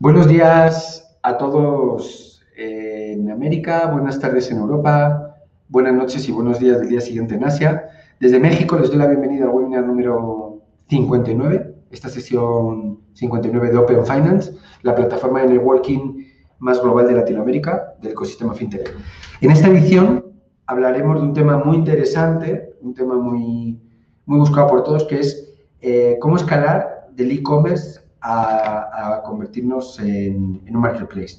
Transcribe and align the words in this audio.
Buenos 0.00 0.28
días 0.28 1.18
a 1.24 1.38
todos 1.38 2.40
en 2.56 3.32
América, 3.32 3.88
buenas 3.90 4.20
tardes 4.20 4.48
en 4.48 4.58
Europa, 4.58 5.34
buenas 5.68 5.92
noches 5.92 6.28
y 6.28 6.30
buenos 6.30 6.60
días 6.60 6.78
del 6.78 6.90
día 6.90 7.00
siguiente 7.00 7.34
en 7.34 7.42
Asia. 7.42 7.88
Desde 8.20 8.38
México 8.38 8.78
les 8.78 8.90
doy 8.90 8.98
la 8.98 9.08
bienvenida 9.08 9.46
al 9.46 9.50
webinar 9.50 9.84
número 9.84 10.62
59, 10.88 11.74
esta 11.90 12.08
sesión 12.08 13.00
59 13.14 13.70
de 13.70 13.76
Open 13.76 14.06
Finance, 14.06 14.54
la 14.82 14.94
plataforma 14.94 15.40
de 15.40 15.48
networking 15.54 16.26
más 16.60 16.80
global 16.80 17.08
de 17.08 17.14
Latinoamérica 17.14 17.94
del 18.00 18.12
ecosistema 18.12 18.54
fintech. 18.54 18.94
En 19.40 19.50
esta 19.50 19.66
edición 19.66 20.24
hablaremos 20.66 21.20
de 21.20 21.26
un 21.26 21.32
tema 21.32 21.58
muy 21.58 21.76
interesante, 21.76 22.72
un 22.82 22.94
tema 22.94 23.16
muy, 23.16 23.82
muy 24.26 24.38
buscado 24.38 24.68
por 24.68 24.84
todos, 24.84 25.02
que 25.06 25.18
es 25.18 25.54
eh, 25.80 26.18
cómo 26.20 26.36
escalar 26.36 27.08
del 27.10 27.32
e-commerce 27.32 27.98
a, 28.20 29.22
convertirnos 29.24 29.98
en, 30.00 30.60
un 30.68 30.80
marketplace. 30.80 31.38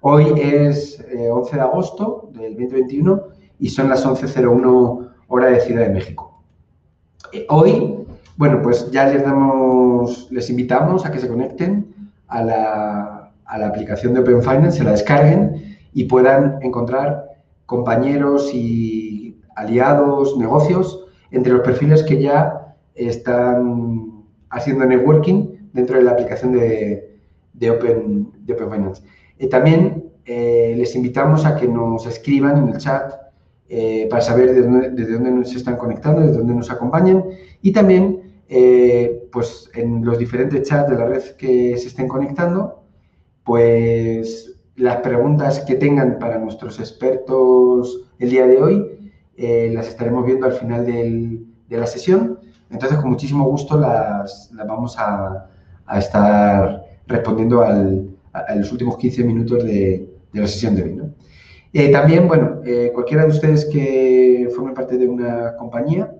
Hoy 0.00 0.32
es 0.36 1.04
11 1.30 1.52
eh, 1.52 1.56
de 1.56 1.60
agosto 1.60 2.30
del 2.32 2.54
2021 2.54 3.22
y 3.58 3.68
son 3.68 3.88
las 3.88 4.04
11.01 4.04 5.08
hora 5.28 5.46
de 5.46 5.60
Ciudad 5.60 5.82
de 5.82 5.90
México. 5.90 6.42
Eh, 7.32 7.46
hoy, 7.48 8.04
bueno, 8.36 8.60
pues 8.62 8.90
ya 8.90 9.06
les 9.08 9.22
damos, 9.22 10.28
les 10.30 10.50
invitamos 10.50 11.06
a 11.06 11.12
que 11.12 11.20
se 11.20 11.28
conecten 11.28 11.94
a 12.28 12.42
la, 12.42 13.32
a 13.44 13.58
la 13.58 13.66
aplicación 13.68 14.14
de 14.14 14.20
Open 14.20 14.42
Finance, 14.42 14.78
se 14.78 14.84
la 14.84 14.92
descarguen 14.92 15.78
y 15.92 16.04
puedan 16.04 16.58
encontrar 16.62 17.26
compañeros 17.66 18.52
y 18.52 19.40
aliados, 19.54 20.36
negocios, 20.36 21.06
entre 21.30 21.52
los 21.52 21.62
perfiles 21.62 22.02
que 22.02 22.20
ya 22.20 22.74
están 22.94 24.24
haciendo 24.50 24.84
networking 24.84 25.61
dentro 25.72 25.98
de 25.98 26.04
la 26.04 26.12
aplicación 26.12 26.52
de, 26.52 27.70
Open, 27.70 28.32
Finance. 28.46 29.02
Eh, 29.38 29.48
también 29.48 30.10
eh, 30.24 30.74
les 30.76 30.94
invitamos 30.94 31.44
a 31.44 31.56
que 31.56 31.66
nos 31.66 32.06
escriban 32.06 32.56
en 32.58 32.68
el 32.68 32.78
chat 32.78 33.12
eh, 33.68 34.06
para 34.10 34.22
saber 34.22 34.54
desde 34.54 35.12
dónde, 35.12 35.30
nos 35.30 35.54
están 35.54 35.76
conectando, 35.76 36.20
desde 36.20 36.38
dónde 36.38 36.54
nos 36.54 36.70
acompañan 36.70 37.24
y 37.62 37.72
también 37.72 38.20
pues 39.32 39.70
en 39.72 40.04
los 40.04 40.18
diferentes 40.18 40.68
chats 40.68 40.90
de 40.90 40.96
la 40.98 41.06
red 41.06 41.22
que 41.38 41.78
se 41.78 41.88
estén 41.88 42.06
conectando, 42.06 42.82
pues 43.44 44.58
las 44.76 44.98
preguntas 44.98 45.60
que 45.60 45.76
tengan 45.76 46.18
para 46.18 46.36
nuestros 46.36 46.78
expertos 46.78 48.10
el 48.18 48.28
día 48.28 48.46
de 48.46 48.62
hoy 48.62 49.12
las 49.72 49.88
estaremos 49.88 50.26
viendo 50.26 50.44
al 50.44 50.52
final 50.52 50.84
de 50.84 51.46
la 51.78 51.86
sesión. 51.86 52.40
Entonces, 52.70 52.98
con 52.98 53.08
muchísimo 53.08 53.46
gusto 53.46 53.80
las 53.80 54.50
vamos 54.52 54.98
a, 54.98 55.48
a 55.86 55.98
estar 55.98 56.84
respondiendo 57.06 57.62
a 57.62 58.54
los 58.54 58.72
últimos 58.72 58.96
15 58.96 59.24
minutos 59.24 59.64
de, 59.64 60.08
la 60.32 60.46
sesión 60.46 60.74
de 60.74 60.82
hoy. 60.82 61.00
Eh, 61.74 61.90
también, 61.90 62.28
bueno, 62.28 62.60
eh, 62.64 62.90
cualquiera 62.92 63.24
de 63.24 63.30
ustedes 63.30 63.64
que 63.66 64.50
forme 64.54 64.72
parte 64.72 64.98
de 64.98 65.08
una 65.08 65.56
compañía 65.56 66.14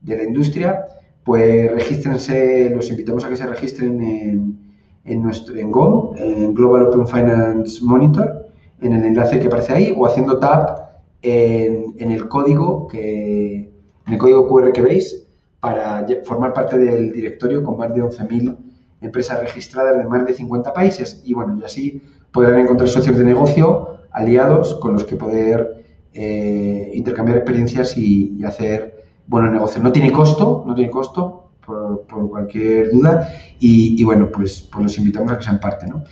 de 0.00 0.16
la 0.16 0.24
industria, 0.24 0.86
pues 1.24 1.70
regístrense, 1.72 2.70
los 2.70 2.90
invitamos 2.90 3.24
a 3.24 3.28
que 3.28 3.36
se 3.36 3.46
registren 3.46 4.00
en, 4.00 4.58
en 5.04 5.22
nuestro 5.22 5.56
en 5.56 5.70
GOM, 5.70 6.16
en 6.16 6.54
Global 6.54 6.84
Open 6.84 7.06
Finance 7.06 7.82
Monitor, 7.82 8.48
en 8.80 8.92
el 8.92 9.04
enlace 9.04 9.38
que 9.40 9.46
aparece 9.46 9.72
ahí, 9.72 9.94
o 9.96 10.06
haciendo 10.06 10.38
tap 10.38 10.90
en, 11.22 11.94
en 11.98 12.10
el 12.10 12.28
código 12.28 12.88
que 12.88 13.70
en 14.06 14.12
el 14.12 14.18
código 14.18 14.48
QR 14.48 14.72
que 14.72 14.82
veis 14.82 15.24
para 15.60 16.04
formar 16.24 16.52
parte 16.52 16.76
del 16.76 17.12
directorio 17.12 17.62
con 17.62 17.76
más 17.76 17.94
de 17.94 18.02
11.000 18.02 18.56
empresas 19.02 19.40
registradas 19.40 19.98
de 19.98 20.04
más 20.04 20.26
de 20.26 20.34
50 20.34 20.72
países 20.72 21.20
y 21.24 21.34
bueno, 21.34 21.58
y 21.60 21.64
así 21.64 22.02
podrán 22.32 22.60
encontrar 22.60 22.88
socios 22.88 23.16
de 23.16 23.24
negocio, 23.24 23.98
aliados 24.10 24.74
con 24.76 24.94
los 24.94 25.04
que 25.04 25.16
poder 25.16 25.84
eh, 26.14 26.90
intercambiar 26.94 27.38
experiencias 27.38 27.96
y, 27.96 28.42
hacer 28.44 29.04
buenos 29.26 29.52
negocios. 29.52 29.82
No 29.82 29.92
tiene 29.92 30.12
costo, 30.12 30.64
no 30.66 30.74
tiene 30.74 30.90
costo 30.90 31.50
por, 31.64 32.06
cualquier 32.28 32.90
duda 32.90 33.28
y, 33.58 34.02
bueno, 34.04 34.30
pues, 34.30 34.68
pues 34.72 34.82
los 34.82 34.98
invitamos 34.98 35.32
a 35.32 35.38
que 35.38 35.44
sean 35.44 35.60
parte, 35.60 35.86
¿no? 35.86 36.04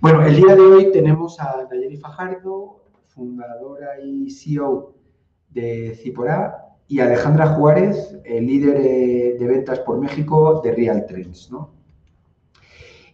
Bueno, 0.00 0.24
el 0.24 0.36
día 0.36 0.54
de 0.54 0.60
hoy 0.60 0.92
tenemos 0.92 1.40
a 1.40 1.66
Nayeli 1.70 1.96
Fajardo, 1.96 2.84
fundadora 3.06 3.98
y 4.04 4.30
CEO 4.30 4.94
de 5.50 5.98
Cipora, 6.02 6.62
y 6.88 7.00
Alejandra 7.00 7.48
Juárez, 7.48 8.16
el 8.24 8.46
líder 8.46 8.80
de, 8.80 9.36
de 9.40 9.46
ventas 9.46 9.80
por 9.80 9.98
México 9.98 10.60
de 10.62 10.72
Real 10.72 11.04
Trends, 11.06 11.50
¿no? 11.50 11.75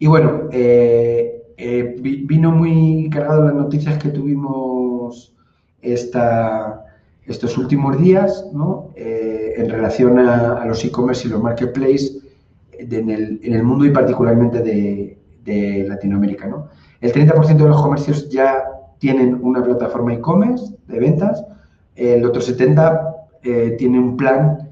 Y 0.02 0.08
bueno, 0.08 0.48
eh, 0.50 1.44
eh, 1.56 1.94
vino 2.00 2.50
muy 2.50 3.08
cargado 3.08 3.44
las 3.44 3.54
noticias 3.54 3.98
que 3.98 4.08
tuvimos 4.08 5.32
esta, 5.80 6.86
estos 7.24 7.56
últimos 7.56 8.00
días 8.00 8.50
¿no? 8.52 8.90
Eh, 8.96 9.54
en 9.58 9.70
relación 9.70 10.18
a, 10.18 10.66
los 10.66 10.84
e-commerce 10.84 11.28
y 11.28 11.30
los 11.30 11.40
marketplaces 11.40 12.18
en, 12.76 13.10
el, 13.10 13.62
mundo 13.62 13.86
y 13.86 13.90
particularmente 13.90 14.60
de, 15.44 15.86
Latinoamérica. 15.86 16.48
¿no? 16.48 16.66
El 17.00 17.12
30% 17.12 17.56
de 17.58 17.68
los 17.68 17.80
comercios 17.80 18.28
ya 18.28 18.60
tienen 18.98 19.38
una 19.40 19.62
plataforma 19.62 20.14
e-commerce 20.14 20.74
de 20.88 20.98
ventas, 20.98 21.44
el 21.94 22.24
otro 22.24 22.42
70% 22.42 23.76
tiene 23.78 24.00
un 24.00 24.16
plan 24.16 24.68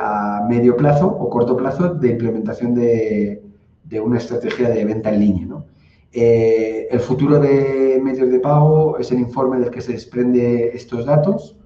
a 0.00 0.46
medio 0.48 0.74
plazo 0.74 1.06
o 1.06 1.28
corto 1.28 1.54
plazo 1.54 1.92
de 1.96 2.12
implementación 2.12 2.74
de, 2.74 3.51
de 3.84 4.00
una 4.00 4.18
estrategia 4.18 4.68
de 4.68 4.84
venta 4.84 5.12
en 5.12 5.20
línea. 5.20 5.64
Eh, 6.12 6.88
el 6.90 7.00
futuro 7.00 7.38
de 7.38 7.98
medios 8.02 8.30
de 8.30 8.38
pago 8.38 8.98
es 8.98 9.10
el 9.10 9.18
informe 9.18 9.58
del 9.58 9.70
que 9.70 9.80
se 9.80 9.92
desprende 9.92 10.70
estos 10.74 11.06
datos 11.06 11.56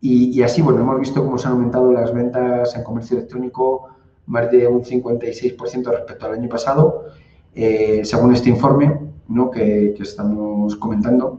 y, 0.00 0.42
así, 0.42 0.62
bueno, 0.62 0.80
hemos 0.80 0.98
visto 0.98 1.24
cómo 1.24 1.38
se 1.38 1.46
han 1.46 1.54
aumentado 1.54 1.92
las 1.92 2.12
ventas 2.12 2.74
en 2.74 2.82
comercio 2.82 3.18
electrónico 3.18 3.88
más 4.26 4.50
de 4.50 4.66
un 4.66 4.82
56% 4.82 5.84
respecto 5.90 6.26
al 6.26 6.32
año 6.32 6.48
pasado, 6.48 7.04
eh, 7.54 8.00
según 8.04 8.34
este 8.34 8.48
informe 8.48 8.98
¿no? 9.28 9.48
que, 9.48 9.94
que, 9.96 10.02
estamos 10.02 10.74
comentando. 10.76 11.38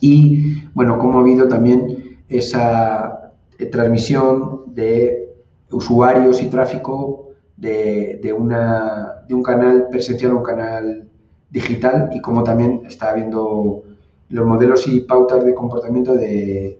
Y, 0.00 0.64
bueno, 0.74 0.98
cómo 0.98 1.18
ha 1.18 1.22
habido 1.22 1.46
también 1.46 2.18
esa 2.28 3.32
transmisión 3.70 4.74
de 4.74 5.28
usuarios 5.70 6.42
y 6.42 6.46
tráfico 6.46 7.27
de, 7.58 8.34
una, 8.36 9.24
de 9.26 9.34
un 9.34 9.42
canal 9.42 9.88
presencial 9.90 10.32
a 10.32 10.34
un 10.36 10.42
canal 10.42 11.08
digital 11.50 12.10
y 12.12 12.20
como 12.20 12.44
también 12.44 12.82
está 12.86 13.12
viendo 13.14 13.82
los 14.28 14.46
modelos 14.46 14.86
y 14.86 15.00
pautas 15.00 15.44
de 15.44 15.54
comportamiento 15.54 16.14
de, 16.14 16.78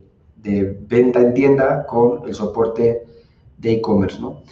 venta 0.88 1.20
en 1.20 1.34
tienda 1.34 1.84
con 1.84 2.26
el 2.26 2.34
soporte 2.34 3.02
de 3.58 3.72
e-commerce. 3.72 4.18
¿no? 4.18 4.42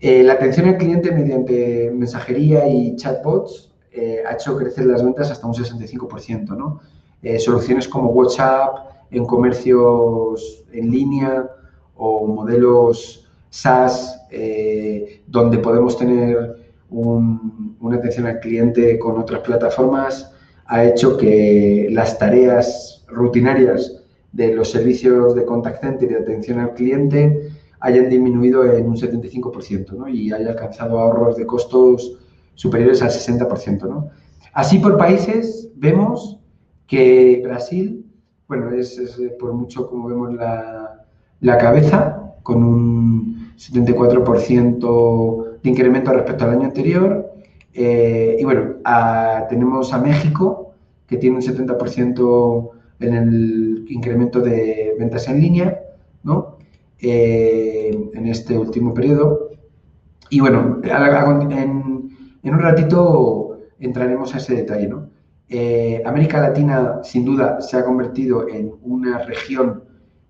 Eh, 0.00 0.24
la 0.24 0.32
atención 0.32 0.66
al 0.66 0.78
cliente 0.78 1.12
mediante 1.12 1.92
mensajería 1.94 2.66
y 2.66 2.96
chatbots 2.96 3.70
eh, 3.92 4.22
ha 4.26 4.32
hecho 4.32 4.56
crecer 4.56 4.86
las 4.86 5.04
ventas 5.04 5.30
hasta 5.30 5.46
un 5.46 5.54
65%. 5.54 6.56
¿no? 6.56 6.80
Eh, 7.22 7.38
soluciones 7.38 7.86
como 7.86 8.10
WhatsApp 8.10 9.06
en 9.10 9.24
comercios 9.26 10.64
en 10.72 10.90
línea 10.90 11.48
o 11.94 12.26
modelos 12.26 13.28
SaaS, 13.50 14.20
donde 15.26 15.58
podemos 15.58 15.96
tener 15.96 16.56
una 16.90 17.96
atención 17.96 18.26
al 18.26 18.40
cliente 18.40 18.98
con 18.98 19.18
otras 19.18 19.40
plataformas, 19.40 20.30
ha 20.66 20.84
hecho 20.84 21.16
que 21.16 21.88
las 21.90 22.18
tareas 22.18 23.04
rutinarias 23.08 24.04
de 24.32 24.54
los 24.54 24.70
servicios 24.70 25.34
de 25.34 25.44
contact 25.44 25.80
center 25.82 26.10
y 26.10 26.14
de 26.14 26.20
atención 26.20 26.58
al 26.60 26.74
cliente 26.74 27.50
hayan 27.80 28.08
disminuido 28.08 28.64
en 28.64 28.86
un 28.86 28.96
75% 28.96 30.12
y 30.12 30.32
haya 30.32 30.50
alcanzado 30.50 30.98
ahorros 30.98 31.36
de 31.36 31.46
costos 31.46 32.18
superiores 32.54 33.02
al 33.02 33.10
60%. 33.10 34.10
Así 34.54 34.78
por 34.78 34.96
países 34.96 35.70
vemos 35.76 36.38
que 36.86 37.42
Brasil, 37.44 38.06
bueno, 38.48 38.70
es, 38.70 39.00
por 39.38 39.52
mucho 39.52 39.88
como 39.88 40.08
vemos 40.08 40.32
la, 40.34 41.04
la 41.40 41.58
cabeza, 41.58 42.34
con 42.42 42.62
un 42.62 43.33
74% 43.56 45.60
de 45.62 45.70
incremento 45.70 46.12
respecto 46.12 46.44
al 46.44 46.50
año 46.50 46.64
anterior. 46.64 47.32
Eh, 47.72 48.36
y 48.38 48.44
bueno, 48.44 48.76
tenemos 49.48 49.92
a 49.92 49.98
México, 49.98 50.74
que 51.06 51.16
tiene 51.16 51.36
un 51.36 51.42
70% 51.42 52.70
en 53.00 53.14
el 53.14 53.86
incremento 53.88 54.40
de 54.40 54.94
ventas 54.98 55.28
en 55.28 55.40
línea, 55.40 55.80
¿no? 56.22 56.58
Eh, 57.00 58.10
en 58.14 58.26
este 58.26 58.56
último 58.56 58.94
periodo. 58.94 59.50
Y 60.30 60.40
bueno, 60.40 60.80
en, 60.82 62.10
un 62.44 62.58
ratito 62.58 63.58
entraremos 63.78 64.34
a 64.34 64.38
ese 64.38 64.54
detalle, 64.54 64.88
¿no? 64.88 65.08
Eh, 65.48 66.02
América 66.06 66.40
Latina, 66.40 67.00
sin 67.02 67.24
duda, 67.24 67.60
se 67.60 67.76
ha 67.76 67.84
convertido 67.84 68.48
en 68.48 68.72
una 68.82 69.18
región 69.18 69.83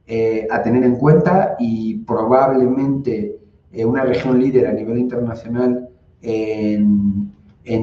eh, 0.07 0.47
a 0.51 0.63
tener 0.63 0.85
en 0.85 0.97
cuenta 0.97 1.57
y 1.59 1.97
probablemente 1.99 3.37
eh, 3.73 3.85
una 3.85 4.05
región 4.05 4.39
líder 4.39 4.67
a 4.67 4.73
nivel 4.73 4.99
internacional 4.99 5.89
en, 6.23 7.33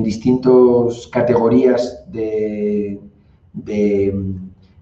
distintas 0.03 1.07
categorías 1.07 2.03
de, 2.11 2.99
de, 3.53 4.13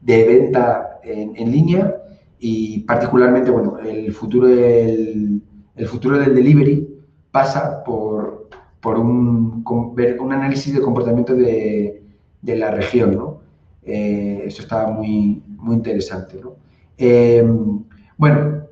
venta 0.05 0.99
en, 1.03 1.51
línea 1.51 1.95
y 2.39 2.79
particularmente, 2.79 3.51
bueno, 3.51 3.79
el 3.79 4.13
futuro 4.13 4.47
del, 4.47 5.41
el 5.75 5.87
futuro 5.87 6.19
del 6.19 6.35
delivery 6.35 6.87
pasa 7.31 7.83
por, 7.83 8.49
por 8.81 8.97
un, 8.97 9.63
un 9.65 10.33
análisis 10.33 10.73
de 10.73 10.81
comportamiento 10.81 11.33
de, 11.33 12.03
de 12.41 12.55
la 12.55 12.71
región, 12.71 13.15
¿no? 13.15 13.39
Eh, 13.83 14.43
esto 14.45 14.61
está 14.61 14.87
muy, 14.87 15.41
muy 15.47 15.75
interesante, 15.75 16.39
¿no? 16.41 16.55
Eh, 16.99 17.43
bueno, 18.17 18.65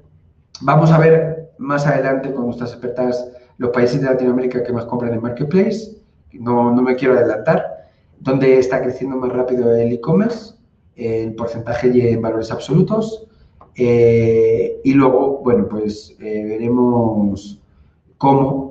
vamos 0.61 0.91
a 0.91 0.99
ver 0.99 1.53
más 1.57 1.87
adelante 1.87 2.33
con 2.33 2.45
nuestras 2.45 2.71
expertas 2.71 3.31
los 3.57 3.71
países 3.71 4.01
de 4.01 4.07
Latinoamérica 4.07 4.63
que 4.63 4.73
más 4.73 4.85
compran 4.85 5.13
en 5.13 5.21
Marketplace. 5.21 5.97
No, 6.33 6.71
no 6.71 6.81
me 6.81 6.95
quiero 6.95 7.15
adelantar. 7.15 7.89
¿Dónde 8.19 8.59
está 8.59 8.81
creciendo 8.81 9.15
más 9.15 9.31
rápido 9.31 9.75
el 9.75 9.93
e-commerce? 9.93 10.55
En 10.95 11.35
porcentaje 11.35 11.89
y 11.93 12.01
en 12.01 12.21
valores 12.21 12.51
absolutos. 12.51 13.27
Eh, 13.75 14.81
y 14.83 14.93
luego, 14.93 15.39
bueno, 15.43 15.67
pues 15.69 16.15
veremos 16.19 17.61
cómo 18.17 18.67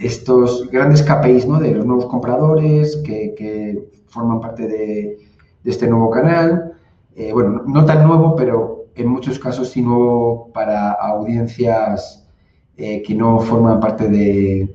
estos 0.00 0.70
grandes 0.70 1.02
KPIs 1.02 1.48
de 1.60 1.74
los 1.74 1.84
nuevos 1.84 2.06
compradores 2.06 2.96
que, 2.98 3.88
forman 4.08 4.40
parte 4.40 4.68
de, 4.68 5.18
este 5.64 5.88
nuevo 5.88 6.10
canal, 6.10 6.65
eh, 7.18 7.32
bueno, 7.32 7.62
no 7.66 7.84
tan 7.86 8.06
nuevo, 8.06 8.36
pero 8.36 8.88
en 8.94 9.08
muchos 9.08 9.38
casos 9.38 9.70
sí 9.70 9.80
nuevo 9.80 10.50
para 10.52 10.92
audiencias 10.92 12.28
eh, 12.76 13.02
que 13.02 13.14
no 13.14 13.40
forman 13.40 13.80
parte 13.80 14.06
de, 14.08 14.74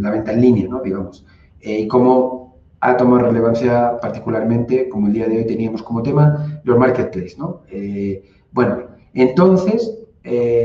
la 0.00 0.10
venta 0.10 0.32
en 0.32 0.40
línea, 0.40 0.66
¿no? 0.66 0.80
digamos. 0.80 1.26
Eh, 1.60 1.80
y 1.80 1.88
cómo 1.88 2.56
ha 2.80 2.96
tomado 2.96 3.26
relevancia 3.26 3.98
particularmente, 4.00 4.88
como 4.88 5.08
el 5.08 5.12
día 5.12 5.28
de 5.28 5.36
hoy 5.36 5.46
teníamos 5.46 5.82
como 5.82 6.02
tema, 6.02 6.60
los 6.64 6.78
marketplaces. 6.78 7.38
¿no? 7.38 7.60
bueno, 8.52 8.84
entonces, 9.12 9.92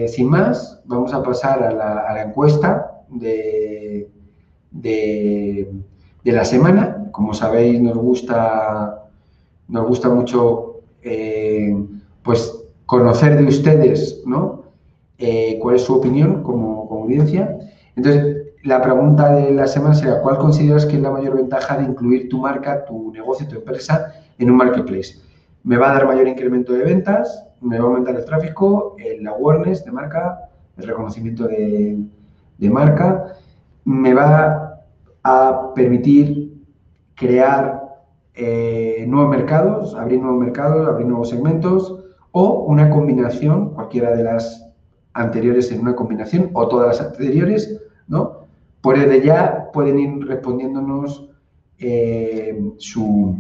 sin 0.08 0.30
más, 0.30 0.82
vamos 0.86 1.14
a 1.14 1.22
pasar 1.22 1.64
a 1.64 1.74
la, 1.74 2.24
encuesta 2.24 3.04
de, 3.10 4.10
la 6.24 6.46
semana. 6.46 7.10
Como 7.12 7.34
sabéis, 7.34 7.82
nos 7.82 7.98
gusta, 7.98 9.01
nos 9.72 9.88
gusta 9.88 10.10
mucho 10.10 10.82
eh, 11.02 11.76
pues 12.22 12.64
conocer 12.86 13.38
de 13.40 13.46
ustedes 13.46 14.22
¿no? 14.28 14.66
Eh, 15.18 15.58
cuál 15.60 15.78
es 15.78 15.82
su 15.82 15.96
opinión 15.96 16.44
como, 16.44 16.88
audiencia. 16.92 17.58
Entonces, 17.96 18.38
la 18.64 18.80
pregunta 18.80 19.34
de 19.34 19.52
la 19.52 19.66
semana 19.66 19.96
será, 19.96 20.22
¿cuál 20.22 20.38
consideras 20.38 20.86
que 20.86 20.98
es 20.98 21.02
la 21.02 21.10
mayor 21.10 21.36
ventaja 21.36 21.78
de 21.78 21.86
incluir 21.86 22.30
tu 22.30 22.38
marca, 22.38 22.86
tu 22.86 23.12
negocio, 23.12 23.48
tu 23.48 23.56
empresa 23.56 24.14
en 24.38 24.52
un 24.52 24.58
marketplace? 24.58 25.16
¿Me 25.64 25.78
va 25.78 25.90
a 25.90 25.94
dar 25.94 26.06
mayor 26.06 26.28
incremento 26.28 26.74
de 26.74 26.84
ventas? 26.84 27.48
me 27.62 27.78
va 27.78 27.86
a 27.86 27.88
aumentar 27.88 28.16
el 28.16 28.26
tráfico, 28.26 28.96
el 29.00 29.26
awareness 29.28 29.86
de 29.86 29.92
marca, 29.92 30.50
el 30.78 30.88
reconocimiento 30.88 31.48
de, 31.48 31.98
marca, 32.60 33.36
me 33.86 34.14
va 34.14 34.84
a 35.24 35.74
permitir 35.74 36.54
crear 37.16 37.81
eh, 38.34 39.06
nuevos 39.08 39.30
mercados, 39.30 39.96
abrir 39.96 40.22
nuevos 40.22 40.40
mercados, 40.40 40.88
abrir 40.88 41.06
nuevos 41.06 41.30
segmentos 41.30 42.00
o 42.32 42.64
una 42.64 42.90
combinación, 42.90 43.74
cualquiera 43.74 44.16
de 44.16 44.24
las 44.24 44.68
anteriores 45.14 45.70
en 45.72 45.82
una 45.82 45.96
combinación 45.96 46.50
o 46.54 46.68
todas 46.70 46.88
las 46.88 47.06
anteriores, 47.06 47.82
¿no? 48.08 48.48
Por 48.82 48.98
desde 48.98 49.26
ya 49.26 49.70
pueden 49.74 50.00
ir 50.00 50.28
respondiéndonos 50.28 51.30
eh, 51.78 52.58
su, 52.78 53.36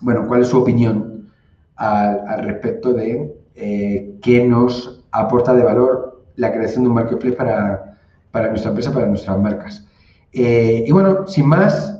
bueno, 0.00 0.26
cuál 0.26 0.42
es 0.42 0.48
su 0.48 0.58
opinión 0.58 1.30
al, 1.76 2.42
respecto 2.42 2.92
de 2.92 3.32
eh, 3.54 4.18
qué 4.20 4.44
nos 4.44 5.04
aporta 5.12 5.54
de 5.54 5.62
valor 5.62 6.24
la 6.34 6.52
creación 6.52 6.84
de 6.84 6.88
un 6.88 6.96
marketplace 6.96 7.36
para, 7.36 7.98
para 8.32 8.48
nuestra 8.48 8.70
empresa, 8.70 8.92
para 8.92 9.06
nuestras 9.06 9.38
marcas. 9.38 9.86
Y 10.32 10.90
bueno, 10.90 11.26
sin 11.28 11.46
más, 11.46 11.91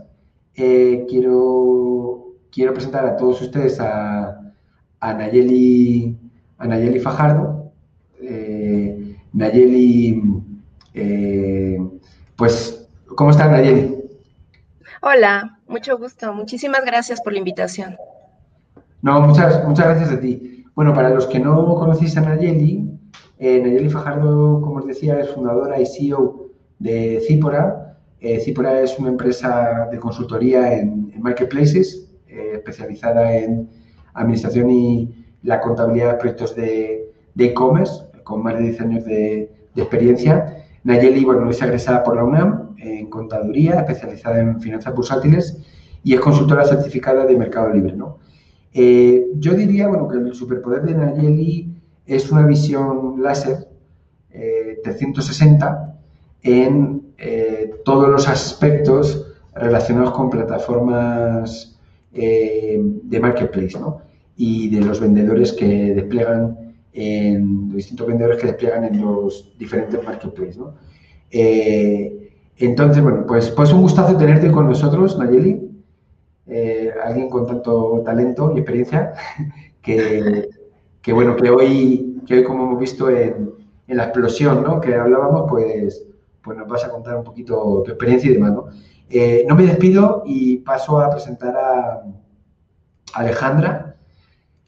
eh, 0.55 1.07
quiero, 1.09 2.35
quiero 2.51 2.75
presentar 2.75 3.07
a 3.07 3.17
todos 3.17 3.41
ustedes 3.43 3.81
a, 3.81 4.53
a 5.01 5.13
Nayeli, 5.15 6.19
a 6.59 6.67
Nayeli 6.67 7.01
Fajardo. 7.01 7.73
Nayeli, 9.33 10.23
pues, 12.37 12.89
¿cómo 13.17 13.31
está 13.31 13.49
Nayeli? 13.49 14.03
Hola, 15.01 15.59
mucho 15.67 15.99
gusto. 15.99 16.33
Muchísimas 16.33 16.85
gracias 16.85 17.21
por 17.21 17.33
la 17.33 17.41
invitación. 17.41 17.97
No, 19.03 19.21
muchas, 19.21 19.67
muchas 19.67 19.87
gracias 19.87 20.13
a 20.13 20.21
ti. 20.21 20.65
Bueno, 20.77 20.95
para 20.95 21.11
los 21.11 21.27
que 21.27 21.41
no 21.41 21.75
conocéis 21.75 22.17
a 22.17 22.21
Nayeli, 22.21 22.89
eh, 23.41 23.61
Nayeli 23.61 23.91
Fajardo, 23.91 24.61
como 24.63 24.77
os 24.77 24.87
decía, 24.87 25.19
es 25.19 25.31
fundadora 25.31 25.81
y 25.81 25.87
CEO 25.87 26.51
de 26.79 27.21
Cipora. 27.27 27.82
Eh, 28.25 28.39
Cipora 28.39 28.81
es 28.81 28.97
una 29.01 29.09
empresa 29.09 29.89
de 29.91 29.99
consultoría 29.99 30.79
en, 30.79 31.13
marketplaces, 31.21 32.09
eh, 32.29 32.53
especializada 32.55 33.37
en 33.37 33.69
administración 34.15 34.71
y 34.71 35.27
la 35.43 35.61
contabilidad 35.61 36.13
de 36.13 36.19
proyectos 36.19 36.55
de 36.55 37.11
e-commerce, 37.37 38.05
con 38.23 38.45
más 38.45 38.55
de 38.55 38.63
10 38.63 38.81
años 38.81 39.05
de, 39.05 39.51
experiencia. 39.75 40.65
Nayeli, 40.85 41.25
bueno, 41.25 41.51
es 41.51 41.61
egresada 41.63 42.05
por 42.05 42.15
la 42.15 42.25
UNAM 42.25 42.77
en 42.79 43.11
contaduría, 43.11 43.81
especializada 43.81 44.39
en 44.39 44.61
finanzas 44.61 44.95
bursátiles 44.95 45.59
y 46.05 46.15
es 46.15 46.21
consultora 46.21 46.65
certificada 46.65 47.27
de 47.27 47.37
Mercado 47.37 47.71
Libre, 47.71 47.95
¿no? 47.95 48.19
Eh, 48.73 49.27
yo 49.37 49.55
diría, 49.55 49.89
bueno, 49.89 50.07
que 50.09 50.19
el 50.19 50.35
superpoder 50.35 50.83
de 50.83 50.95
Nayeli 50.95 51.75
es 52.07 52.31
una 52.31 52.47
visión 52.47 53.21
láser 53.21 53.67
360 54.31 55.97
eh, 56.43 56.57
en 56.57 57.03
todos 57.85 58.09
los 58.09 58.29
aspectos 58.29 59.27
relacionados 59.55 60.13
con 60.13 60.31
plataformas 60.31 61.79
de 62.13 63.19
marketplace, 63.21 63.79
¿no? 63.79 64.03
Y 64.37 64.69
de 64.69 64.81
los 64.83 65.01
vendedores 65.01 65.53
que 65.53 65.95
despliegan, 65.95 66.75
en, 66.93 67.69
los 67.69 67.77
distintos 67.77 68.07
vendedores 68.07 68.39
que 68.39 68.49
despliegan 68.49 68.85
en 68.85 69.01
los 69.01 69.57
diferentes 69.59 70.03
marketplaces, 70.05 70.59
¿no? 70.59 70.75
entonces, 72.59 73.03
bueno, 73.03 73.25
pues, 73.27 73.51
pues 73.51 73.73
un 73.73 73.83
gustazo 73.83 74.17
tenerte 74.17 74.51
con 74.53 74.69
nosotros, 74.69 75.19
Nayeli. 75.19 75.73
Eh, 76.47 76.91
alguien 77.03 77.31
con 77.31 77.47
tanto 77.47 78.03
talento 78.05 78.53
y 78.55 78.59
experiencia 78.59 79.15
que, 79.83 80.49
que, 81.01 81.13
bueno, 81.13 81.37
que 81.37 81.51
hoy, 81.51 82.21
que 82.27 82.35
hoy 82.35 82.45
como 82.45 82.65
hemos 82.65 82.81
visto 82.81 83.09
en, 83.09 83.53
en, 83.87 83.97
la 83.97 84.05
explosión 84.05 84.63
¿no? 84.63 84.81
que 84.81 84.95
hablábamos, 84.95 85.49
pues, 85.49 86.05
pues 86.43 86.59
nos 86.59 86.69
vas 86.69 86.85
a 86.85 86.91
contar 86.91 87.17
un 87.17 87.25
poquito 87.25 87.83
tu 87.85 87.91
experiencia 87.91 88.31
y 88.31 88.35
demás. 88.35 88.53
¿no? 88.53 88.67
Eh, 89.11 89.45
no 89.49 89.55
me 89.55 89.65
despido 89.65 90.23
y 90.27 90.59
paso 90.59 91.01
a 91.01 91.11
presentar 91.11 91.55
a 91.57 92.03
Alejandra. 93.15 93.97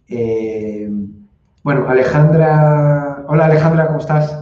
Eh, 0.09 0.90
bueno, 1.62 1.88
Alejandra, 1.88 3.25
hola 3.28 3.47
Alejandra, 3.47 3.87
¿cómo 3.87 4.00
estás? 4.00 4.38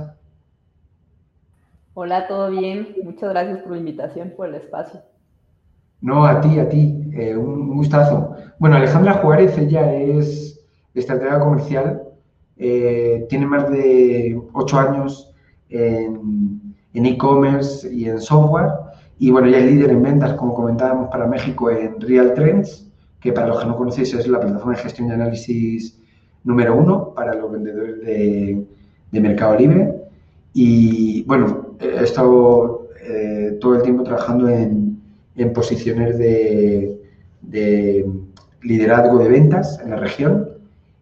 Hola, 1.95 2.27
¿todo 2.27 2.51
bien? 2.51 2.97
Muchas 3.05 3.31
gracias 3.31 3.59
por 3.61 3.73
la 3.73 3.79
invitación, 3.79 4.33
por 4.37 4.49
el 4.49 4.57
espacio. 4.57 5.01
No, 6.01 6.25
a 6.25 6.41
ti, 6.41 6.59
a 6.59 6.69
ti. 6.69 7.11
Eh, 7.13 7.37
un 7.37 7.77
gustazo. 7.77 8.35
Bueno, 8.59 8.77
Alejandra 8.77 9.15
Juárez, 9.15 9.57
ella 9.57 9.95
es 9.95 10.61
estratega 10.95 11.39
comercial, 11.39 12.03
tiene 12.57 13.47
más 13.47 13.69
de 13.71 14.41
ocho 14.53 14.79
años 14.79 15.33
en 15.69 16.62
e-commerce 16.95 17.93
y 17.93 18.09
en 18.09 18.21
software. 18.21 18.71
Y 19.19 19.31
bueno, 19.31 19.49
ella 19.49 19.59
es 19.59 19.67
líder 19.67 19.91
en 19.91 20.03
ventas, 20.03 20.35
como 20.35 20.55
comentábamos, 20.55 21.09
para 21.09 21.27
México 21.27 21.71
en 21.71 22.01
Real 22.01 22.35
Trends, 22.35 22.89
que 23.21 23.33
para 23.33 23.49
los 23.49 23.61
que 23.61 23.67
no 23.67 23.77
conocéis 23.77 24.15
es 24.15 24.27
la 24.27 24.41
plataforma 24.41 24.75
de 24.77 24.83
gestión 24.83 25.09
y 25.09 25.13
análisis 25.13 25.99
número 26.45 26.75
uno 26.75 27.15
para 27.15 27.35
los 27.35 27.51
vendedores 27.51 28.01
de, 28.01 28.67
Mercado 29.13 29.57
Libre. 29.57 29.95
Y 30.55 31.23
bueno, 31.25 31.77
he 31.81 32.03
estado 32.03 32.89
eh, 33.07 33.59
todo 33.61 33.77
el 33.77 33.83
tiempo 33.83 34.03
trabajando 34.03 34.49
en 34.49 34.93
en 35.37 35.53
posiciones 35.53 36.19
de, 36.19 36.99
liderazgo 38.63 39.19
de 39.19 39.29
ventas 39.29 39.81
en 39.83 39.91
la 39.91 39.97
región 39.97 40.49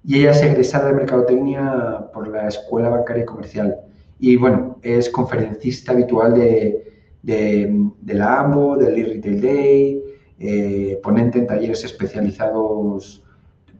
y 0.02 0.20
ella 0.20 0.30
es 0.30 0.42
egresada 0.42 0.88
de 0.88 0.94
Mercadotecnia 0.94 2.06
por 2.14 2.26
la 2.28 2.48
Escuela 2.48 2.88
Bancaria 2.88 3.24
y 3.24 3.26
Comercial. 3.26 3.76
Y 4.20 4.36
bueno, 4.36 4.76
es 4.82 5.08
conferencista 5.08 5.92
habitual 5.92 6.34
de, 6.34 6.92
de, 7.22 8.14
la 8.14 8.40
AMBO, 8.40 8.76
del 8.76 8.98
E-Retail 8.98 9.40
Day, 9.40 10.02
eh, 10.38 11.00
ponente 11.02 11.38
en 11.38 11.46
talleres 11.46 11.82
especializados, 11.84 13.22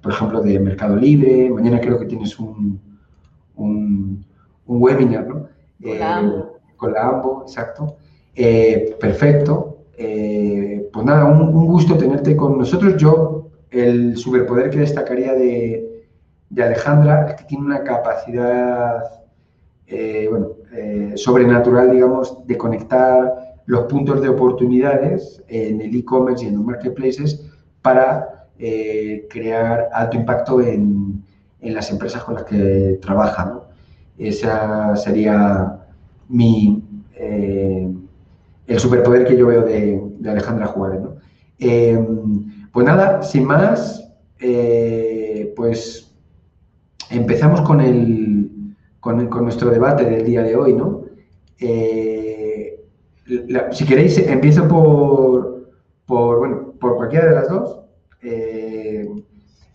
por 0.01 0.13
ejemplo, 0.13 0.41
de 0.41 0.59
Mercado 0.59 0.97
Libre. 0.97 1.51
Mañana 1.51 1.79
creo 1.79 1.99
que 1.99 2.07
tienes 2.07 2.39
un, 2.39 2.81
un, 3.57 4.25
webinar, 4.67 5.27
¿no? 5.27 5.49
Con 5.83 5.99
la 5.99 6.17
AMBO. 6.17 6.39
Eh, 6.39 6.75
con 6.77 6.93
la 6.95 7.09
AMBO, 7.09 7.43
exacto. 7.43 7.97
Eh, 8.35 8.97
perfecto. 8.99 9.67
Pues 9.97 11.07
nada, 11.07 11.27
un, 11.27 11.67
gusto 11.67 11.99
tenerte 11.99 12.35
con 12.35 12.57
nosotros. 12.57 12.97
Yo, 12.97 13.49
el 13.71 14.17
superpoder 14.17 14.71
que 14.71 14.81
destacaría 14.81 15.35
de, 15.35 15.87
Alejandra 16.57 17.29
es 17.29 17.35
que 17.37 17.45
tiene 17.45 17.65
una 17.65 17.85
capacidad 17.85 19.20
bueno, 20.31 20.51
sobrenatural, 21.17 21.91
digamos, 21.91 22.47
de 22.47 22.57
conectar 22.57 23.57
los 23.67 23.85
puntos 23.85 24.21
de 24.23 24.29
oportunidades 24.29 25.43
en 25.49 25.81
el 25.81 25.95
e-commerce 25.97 26.45
y 26.45 26.49
en 26.49 26.57
los 26.57 26.65
marketplaces 26.65 27.45
para 27.83 28.47
crear 29.29 29.89
alto 29.93 30.17
impacto 30.17 30.61
en, 30.61 31.23
en 31.61 31.75
las 31.75 31.91
empresas 31.91 32.23
con 32.25 32.35
las 32.35 32.45
que 32.45 32.99
trabaja. 33.01 33.45
¿no? 33.45 33.65
Esa 34.19 34.97
sería 34.97 35.79
mi, 36.29 36.83
eh, 37.15 37.89
el 38.67 38.79
superpoder 38.79 39.27
que 39.27 39.37
yo 39.37 39.47
veo 39.47 39.63
de, 39.63 40.01
Alejandra 40.29 40.67
Juárez. 40.67 41.01
¿no? 41.01 41.15
Eh, 41.59 41.99
pues 42.73 42.87
nada, 42.87 43.23
sin 43.23 43.45
más, 43.45 44.09
eh, 44.39 45.53
pues 45.57 46.15
empezamos 47.11 47.63
con, 47.63 47.81
el, 47.81 48.40
con, 49.01 49.27
con, 49.29 49.45
nuestro 49.45 49.71
debate 49.71 50.05
del 50.05 50.25
día 50.25 50.43
de 50.43 50.57
hoy. 50.57 50.75
¿no? 50.75 51.05
si 53.73 53.85
queréis, 53.87 54.19
empiezo 54.19 54.67
por, 54.69 55.71
por, 56.07 56.39
bueno, 56.39 56.75
por 56.81 56.97
cualquiera 56.97 57.27
de 57.27 57.35
las 57.35 57.49
dos. 57.49 57.81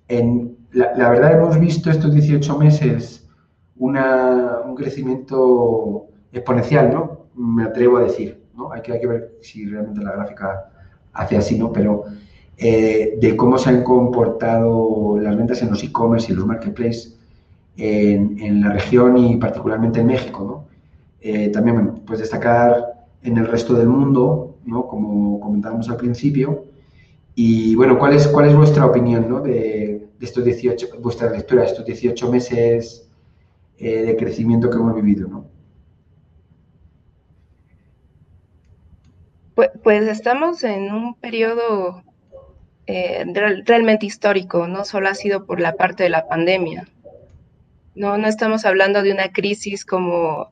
en, 0.07 0.55
la, 0.71 1.09
verdad 1.09 1.33
hemos 1.33 1.59
visto 1.59 1.89
estos 1.89 2.13
18 2.13 2.57
meses 2.59 3.25
un 3.77 4.75
crecimiento 4.75 6.07
exponencial, 6.31 6.93
¿no? 6.93 7.27
Me 7.35 7.63
atrevo 7.63 7.97
a 7.97 8.03
decir, 8.03 8.43
¿no? 8.55 8.71
Hay 8.71 8.81
que, 8.81 8.93
hay 8.93 8.99
que 8.99 9.07
ver 9.07 9.37
si 9.41 9.65
realmente 9.65 10.01
la 10.01 10.13
gráfica 10.13 10.69
hace 11.13 11.37
así, 11.37 11.57
¿no? 11.57 11.71
Pero 11.71 12.03
eh, 12.57 13.17
de 13.19 13.35
cómo 13.35 13.57
se 13.57 13.69
han 13.69 13.83
comportado 13.83 15.17
las 15.19 15.35
ventas 15.37 15.61
en 15.61 15.69
los 15.69 15.83
e-commerce 15.83 16.31
y 16.31 16.35
los 16.35 16.45
marketplaces 16.45 17.14
en, 17.77 18.61
la 18.61 18.73
región 18.73 19.17
y 19.17 19.37
particularmente 19.37 19.99
en 19.99 20.07
México, 20.07 20.43
¿no? 20.43 20.75
Eh, 21.21 21.49
también, 21.49 21.75
bueno, 21.75 22.01
pues 22.05 22.19
destacar 22.19 23.07
en 23.23 23.37
el 23.37 23.47
resto 23.47 23.73
del 23.73 23.87
mundo, 23.87 24.57
¿no? 24.65 24.87
Como 24.87 25.39
comentábamos 25.39 25.89
al 25.89 25.97
principio. 25.97 26.65
Y 27.33 27.75
bueno, 27.75 27.97
¿cuál 27.97 28.15
es, 28.15 28.27
cuál 28.27 28.47
es 28.47 28.55
vuestra 28.55 28.85
opinión, 28.85 29.27
¿no? 29.27 29.41
De, 29.41 30.07
de 30.19 30.25
estos 30.25 30.43
18, 30.43 30.99
vuestra 31.01 31.29
lectura 31.29 31.61
de 31.61 31.67
estos 31.67 31.85
18 31.85 32.31
meses 32.31 33.09
eh, 33.77 34.03
de 34.03 34.15
crecimiento 34.15 34.69
que 34.69 34.77
hemos 34.77 34.95
vivido, 34.95 35.27
¿no? 35.27 35.45
Pues, 39.53 39.69
pues 39.83 40.07
estamos 40.07 40.63
en 40.63 40.93
un 40.93 41.15
periodo 41.15 42.03
eh, 42.87 43.25
realmente 43.65 44.05
histórico, 44.05 44.67
no 44.67 44.85
solo 44.85 45.09
ha 45.09 45.15
sido 45.15 45.45
por 45.45 45.59
la 45.59 45.75
parte 45.75 46.03
de 46.03 46.09
la 46.09 46.27
pandemia. 46.27 46.87
No, 47.95 48.17
no 48.17 48.27
estamos 48.27 48.65
hablando 48.65 49.01
de 49.01 49.11
una 49.11 49.31
crisis 49.31 49.85
como 49.85 50.49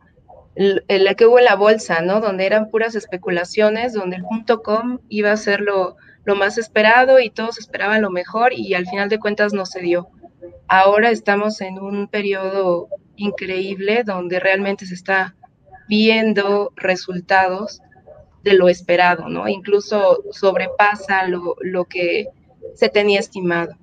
la 0.56 1.14
que 1.16 1.26
hubo 1.26 1.40
en 1.40 1.46
la 1.46 1.56
bolsa, 1.56 2.02
¿no? 2.02 2.22
Donde 2.22 2.46
eran 2.46 2.70
puras 2.70 2.96
especulaciones, 2.96 3.94
donde 3.94 4.18
el 4.18 4.24
punto 4.24 4.62
.com 4.62 5.00
iba 5.10 5.32
a 5.32 5.38
ser 5.38 5.62
lo, 5.62 5.98
lo 6.26 6.36
más 6.36 6.58
esperado 6.58 7.20
y 7.20 7.30
todos 7.30 7.58
esperaban 7.58 8.02
lo 8.02 8.12
mejor 8.12 8.54
y 8.54 8.74
al 8.74 8.88
final 8.88 9.10
de 9.10 9.20
cuentas 9.20 9.54
no 9.54 9.66
se 9.66 9.82
dio. 9.82 10.10
Ahora 10.68 11.10
estamos 11.10 11.60
en 11.62 11.80
un 11.80 12.08
periodo 12.08 12.88
increíble 13.16 14.04
donde 14.04 14.40
realmente 14.40 14.86
se 14.86 14.94
está 14.94 15.36
viendo 15.88 16.72
resultados 16.76 17.82
de 18.44 18.54
lo 18.54 18.70
esperado, 18.70 19.30
¿no? 19.30 19.48
Incluso 19.48 20.24
sobrepasa 20.32 21.28
lo, 21.28 21.56
lo 21.62 21.86
que 21.86 22.28
se 22.76 22.90
tenía 22.90 23.20
estimado. 23.20 23.76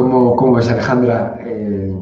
¿Cómo, 0.00 0.34
cómo 0.34 0.58
es, 0.58 0.70
Alejandra? 0.70 1.38
Eh, 1.44 1.94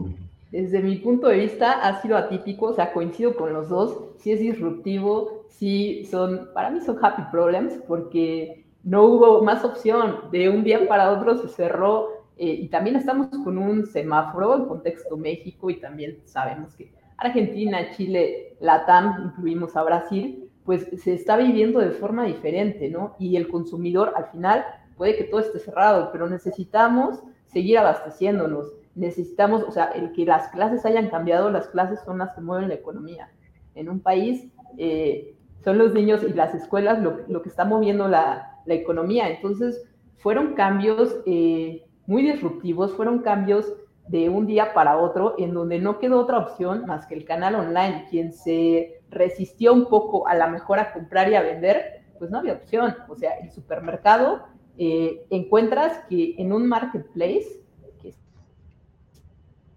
Desde 0.52 0.80
mi 0.80 0.98
punto 0.98 1.26
de 1.26 1.38
vista 1.38 1.72
ha 1.72 2.00
sido 2.00 2.16
atípico, 2.16 2.66
o 2.66 2.72
sea, 2.72 2.92
coincido 2.92 3.34
con 3.34 3.52
los 3.52 3.68
dos, 3.68 3.98
sí 4.18 4.30
es 4.30 4.38
disruptivo, 4.38 5.46
sí 5.48 6.04
son, 6.08 6.50
para 6.54 6.70
mí 6.70 6.80
son 6.80 7.04
happy 7.04 7.22
problems 7.32 7.72
porque 7.88 8.64
no 8.84 9.02
hubo 9.02 9.42
más 9.42 9.64
opción. 9.64 10.30
De 10.30 10.48
un 10.48 10.62
día 10.62 10.86
para 10.86 11.10
otro 11.10 11.38
se 11.38 11.48
cerró 11.48 12.06
eh, 12.36 12.46
y 12.52 12.68
también 12.68 12.94
estamos 12.94 13.26
con 13.42 13.58
un 13.58 13.84
semáforo 13.84 14.54
en 14.54 14.66
contexto 14.66 15.16
México 15.16 15.68
y 15.68 15.80
también 15.80 16.18
sabemos 16.24 16.76
que 16.76 16.92
Argentina, 17.16 17.90
Chile, 17.96 18.56
Latam, 18.60 19.24
incluimos 19.24 19.74
a 19.76 19.82
Brasil, 19.82 20.48
pues 20.64 20.86
se 21.02 21.14
está 21.14 21.36
viviendo 21.36 21.80
de 21.80 21.90
forma 21.90 22.26
diferente, 22.26 22.90
¿no? 22.90 23.16
Y 23.18 23.34
el 23.34 23.48
consumidor 23.48 24.12
al 24.14 24.26
final 24.26 24.64
puede 24.96 25.16
que 25.16 25.24
todo 25.24 25.40
esté 25.40 25.58
cerrado, 25.58 26.10
pero 26.12 26.28
necesitamos 26.28 27.24
seguir 27.48 27.78
abasteciéndonos. 27.78 28.72
Necesitamos, 28.94 29.62
o 29.62 29.70
sea, 29.70 29.86
el 29.86 30.12
que 30.12 30.24
las 30.24 30.48
clases 30.48 30.84
hayan 30.84 31.08
cambiado, 31.08 31.50
las 31.50 31.68
clases 31.68 32.00
son 32.04 32.18
las 32.18 32.34
que 32.34 32.40
mueven 32.40 32.68
la 32.68 32.74
economía. 32.74 33.30
En 33.74 33.88
un 33.88 34.00
país 34.00 34.48
eh, 34.76 35.34
son 35.64 35.78
los 35.78 35.92
niños 35.94 36.22
y 36.22 36.32
las 36.32 36.54
escuelas 36.54 37.00
lo, 37.00 37.42
que 37.42 37.48
está 37.48 37.64
moviendo 37.64 38.08
la, 38.08 38.54
economía. 38.66 39.30
Entonces, 39.30 39.82
fueron 40.18 40.52
cambios 40.52 41.22
eh, 41.24 41.86
muy 42.06 42.22
disruptivos, 42.22 42.92
fueron 42.92 43.20
cambios 43.20 43.72
de 44.08 44.28
un 44.28 44.46
día 44.46 44.74
para 44.74 44.98
otro, 44.98 45.34
en 45.38 45.54
donde 45.54 45.78
no 45.78 45.98
quedó 45.98 46.20
otra 46.20 46.38
opción 46.38 46.84
más 46.86 47.06
que 47.06 47.14
el 47.14 47.24
canal 47.24 47.54
online. 47.54 48.06
Quien 48.10 48.32
se 48.32 49.00
resistió 49.10 49.72
un 49.72 49.86
poco 49.86 50.28
a 50.28 50.34
la 50.34 50.48
mejor 50.48 50.80
a 50.80 50.92
comprar 50.92 51.30
y 51.30 51.34
a 51.34 51.42
vender, 51.42 52.02
pues 52.18 52.30
no 52.30 52.38
había 52.38 52.54
opción. 52.54 52.94
O 53.08 53.16
sea, 53.16 53.38
el 53.38 53.50
supermercado 53.50 54.44
eh, 54.78 55.26
encuentras 55.30 56.04
que 56.08 56.36
en 56.38 56.52
un 56.52 56.66
marketplace, 56.68 57.60
que 58.00 58.14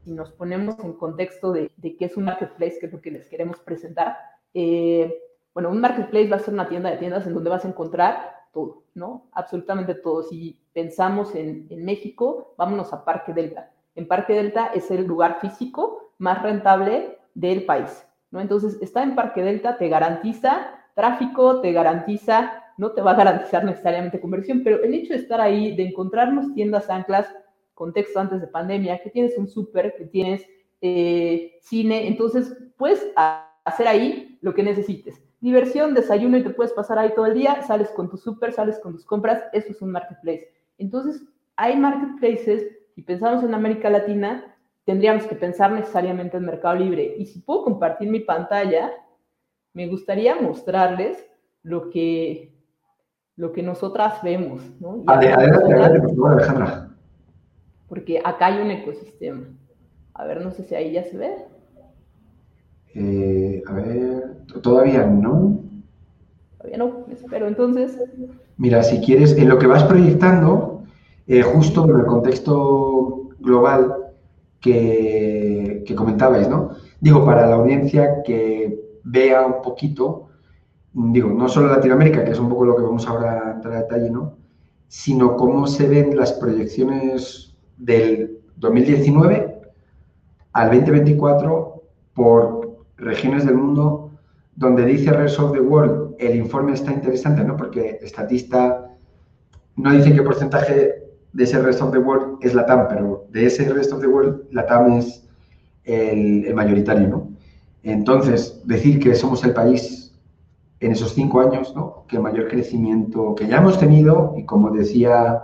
si 0.04 0.12
nos 0.12 0.32
ponemos 0.32 0.80
en 0.80 0.94
contexto 0.94 1.52
de, 1.52 1.72
de, 1.78 1.98
qué 1.98 2.06
es 2.06 2.18
un 2.18 2.26
marketplace, 2.26 2.78
que 2.80 2.86
es 2.86 2.94
lo 2.94 3.02
que 3.02 3.12
les 3.12 3.28
queremos 3.28 3.60
presentar, 3.60 4.16
eh, 4.54 5.14
bueno, 5.54 5.70
un 5.70 5.82
marketplace 5.82 6.30
va 6.30 6.38
a 6.38 6.40
ser 6.40 6.54
una 6.54 6.70
tienda 6.70 6.92
de 6.92 6.98
tiendas 6.98 7.28
en 7.28 7.34
donde 7.34 7.50
vas 7.50 7.66
a 7.66 7.68
encontrar 7.68 8.36
todo, 8.54 8.84
¿no? 8.94 9.28
Absolutamente 9.34 9.96
todo. 9.96 10.24
Si 10.24 10.60
pensamos 10.74 11.36
en, 11.36 11.68
México, 11.84 12.54
vámonos 12.58 12.94
a 12.94 13.04
Parque 13.04 13.34
Delta. 13.34 13.72
En 13.96 14.08
Parque 14.08 14.34
Delta 14.34 14.68
es 14.68 14.92
el 14.92 15.06
lugar 15.06 15.40
físico 15.40 16.14
más 16.18 16.42
rentable 16.42 17.18
del 17.34 17.66
país, 17.66 18.06
¿no? 18.30 18.40
Entonces, 18.40 18.78
estar 18.82 19.04
en 19.04 19.16
Parque 19.16 19.42
Delta 19.42 19.78
te 19.78 19.90
garantiza 19.90 20.78
tráfico, 20.94 21.62
te 21.62 21.72
garantiza, 21.72 22.61
no 22.82 22.92
te 22.92 23.02
va 23.02 23.12
a 23.12 23.16
garantizar 23.16 23.64
necesariamente 23.64 24.20
conversión, 24.20 24.64
pero 24.64 24.84
el 24.84 24.94
hecho 24.94 25.14
de 25.14 25.20
estar 25.20 25.40
ahí, 25.40 25.76
de 25.76 25.84
encontrarnos 25.84 26.54
tiendas 26.54 26.90
anclas, 26.90 27.28
contexto 27.74 28.20
antes 28.20 28.42
de 28.42 28.48
pandemia, 28.48 29.02
que 29.02 29.10
tienes 29.10 29.38
un 29.38 29.48
súper, 29.48 29.96
que 29.96 30.06
tienes 30.06 30.46
eh, 30.82 31.60
cine, 31.62 32.08
entonces 32.08 32.58
puedes 32.78 33.08
hacer 33.66 33.88
ahí 33.88 34.38
lo 34.42 34.54
que 34.54 34.64
necesites 34.64 35.22
diversión, 35.42 35.94
desayuno 35.94 36.38
y 36.38 36.44
te 36.44 36.52
puedes 36.52 36.72
pasar 36.72 37.00
ahí 37.00 37.14
todo 37.16 37.26
el 37.26 37.34
día, 37.34 37.62
sales 37.64 37.90
con 37.90 38.10
tu 38.10 38.16
súper, 38.16 38.54
sales 38.54 38.80
con 38.80 38.94
tus 38.94 39.06
compras, 39.06 39.44
eso 39.52 39.72
es 39.72 39.82
un 39.82 39.92
marketplace. 39.92 40.48
Entonces, 40.78 41.24
hay 41.56 41.76
marketplaces, 41.76 42.64
si 42.96 43.02
pensamos 43.02 43.44
en 43.44 43.54
América 43.54 43.90
Latina, 43.90 44.56
tendríamos 44.86 45.26
que 45.26 45.36
pensar 45.36 45.72
necesariamente 45.72 46.38
en 46.38 46.46
Mercado 46.46 46.76
Libre. 46.76 47.16
Y 47.18 47.26
si 47.26 47.40
puedo 47.40 47.64
compartir 47.64 48.10
mi 48.10 48.20
pantalla, 48.20 48.92
me 49.74 49.88
gustaría 49.88 50.36
mostrarles 50.36 51.28
lo 51.64 51.90
que, 51.90 52.54
lo 53.36 53.52
que 53.52 53.64
nosotras 53.64 54.22
vemos. 54.24 54.62
¿no? 54.80 55.04
Adelante, 55.08 55.58
adelante, 55.58 56.00
por 56.00 56.10
favor, 56.16 56.32
Alejandra. 56.34 56.90
Porque 57.88 58.22
acá 58.24 58.48
hay 58.48 58.62
un 58.62 58.72
ecosistema. 58.72 59.44
A 60.14 60.26
ver, 60.26 60.44
no 60.44 60.52
sé 60.52 60.64
si 60.64 60.76
ahí 60.76 60.94
ya 60.94 61.04
se 61.04 61.18
ve. 61.18 61.36
Eh, 62.94 63.64
a 63.68 63.74
ver, 63.74 64.38
todavía 64.62 65.06
no. 65.06 65.62
Todavía 66.58 66.78
no, 66.78 67.06
espero 67.12 67.48
entonces. 67.48 67.98
Mira, 68.58 68.84
si 68.84 69.00
quieres, 69.00 69.38
en 69.38 69.50
lo 69.50 69.58
que 69.58 69.68
vas 69.68 69.84
proyectando, 69.84 70.84
eh, 71.28 71.42
justo 71.42 71.90
en 71.90 72.00
el 72.00 72.06
contexto 72.06 73.30
global 73.40 73.96
que, 74.60 75.84
que, 75.86 75.96
comentabais, 75.96 76.48
¿no? 76.48 76.72
Digo, 77.00 77.26
para 77.26 77.48
la 77.48 77.56
audiencia 77.56 78.22
que 78.24 78.80
vea 79.04 79.46
un 79.46 79.62
poquito, 79.62 80.30
digo, 80.94 81.30
no 81.30 81.48
solo 81.48 81.68
Latinoamérica, 81.68 82.24
que 82.24 82.32
es 82.32 82.40
un 82.40 82.50
poco 82.50 82.66
lo 82.66 82.76
que 82.76 82.84
vamos 82.84 83.08
ahora 83.08 83.48
a 83.48 83.52
entrar 83.54 83.74
a 83.74 83.82
detalle, 83.82 84.10
¿no? 84.10 84.38
Sino 84.88 85.36
cómo 85.36 85.68
se 85.68 85.88
ven 85.88 86.18
las 86.18 86.34
proyecciones 86.34 87.56
del 87.78 88.40
2019 88.58 89.62
al 90.54 90.70
2024 90.70 91.84
por 92.14 92.84
regiones 92.98 93.46
del 93.46 93.56
mundo 93.56 94.12
donde 94.56 94.86
dice 94.86 95.12
Rest 95.12 95.40
of 95.40 95.54
the 95.54 95.62
World, 95.62 96.16
el 96.20 96.36
informe 96.36 96.74
está 96.74 96.92
interesante, 96.92 97.44
¿no? 97.44 97.58
Porque 97.58 98.00
estatista 98.02 98.92
no 99.76 99.92
dice 99.92 100.14
qué 100.14 100.22
porcentaje 100.22 101.04
de 101.34 101.44
ese 101.44 101.62
Rest 101.62 101.82
of 101.82 101.92
the 101.92 101.98
World 101.98 102.38
es 102.42 102.54
la 102.54 102.66
TAM, 102.66 102.88
pero 102.90 103.26
de 103.32 103.46
ese 103.46 103.72
Rest 103.74 103.94
of 103.94 104.02
the 104.02 104.08
World, 104.08 104.44
la 104.52 104.66
TAM 104.66 104.94
es 104.94 105.28
el, 105.86 106.54
mayoritario, 106.54 107.08
¿no? 107.08 107.30
Entonces, 107.84 108.62
decir 108.66 109.00
que 109.00 109.16
somos 109.16 109.44
el 109.44 109.54
país 109.54 110.11
en 110.82 110.92
esos 110.92 111.14
cinco 111.14 111.40
años, 111.40 111.74
¿no? 111.76 112.06
Que 112.08 112.20
mayor 112.20 112.50
crecimiento 112.50 113.36
que 113.36 113.48
ya 113.48 113.58
hemos 113.58 113.80
tenido 113.80 114.34
y 114.36 114.44
como 114.44 114.72
decía 114.72 115.42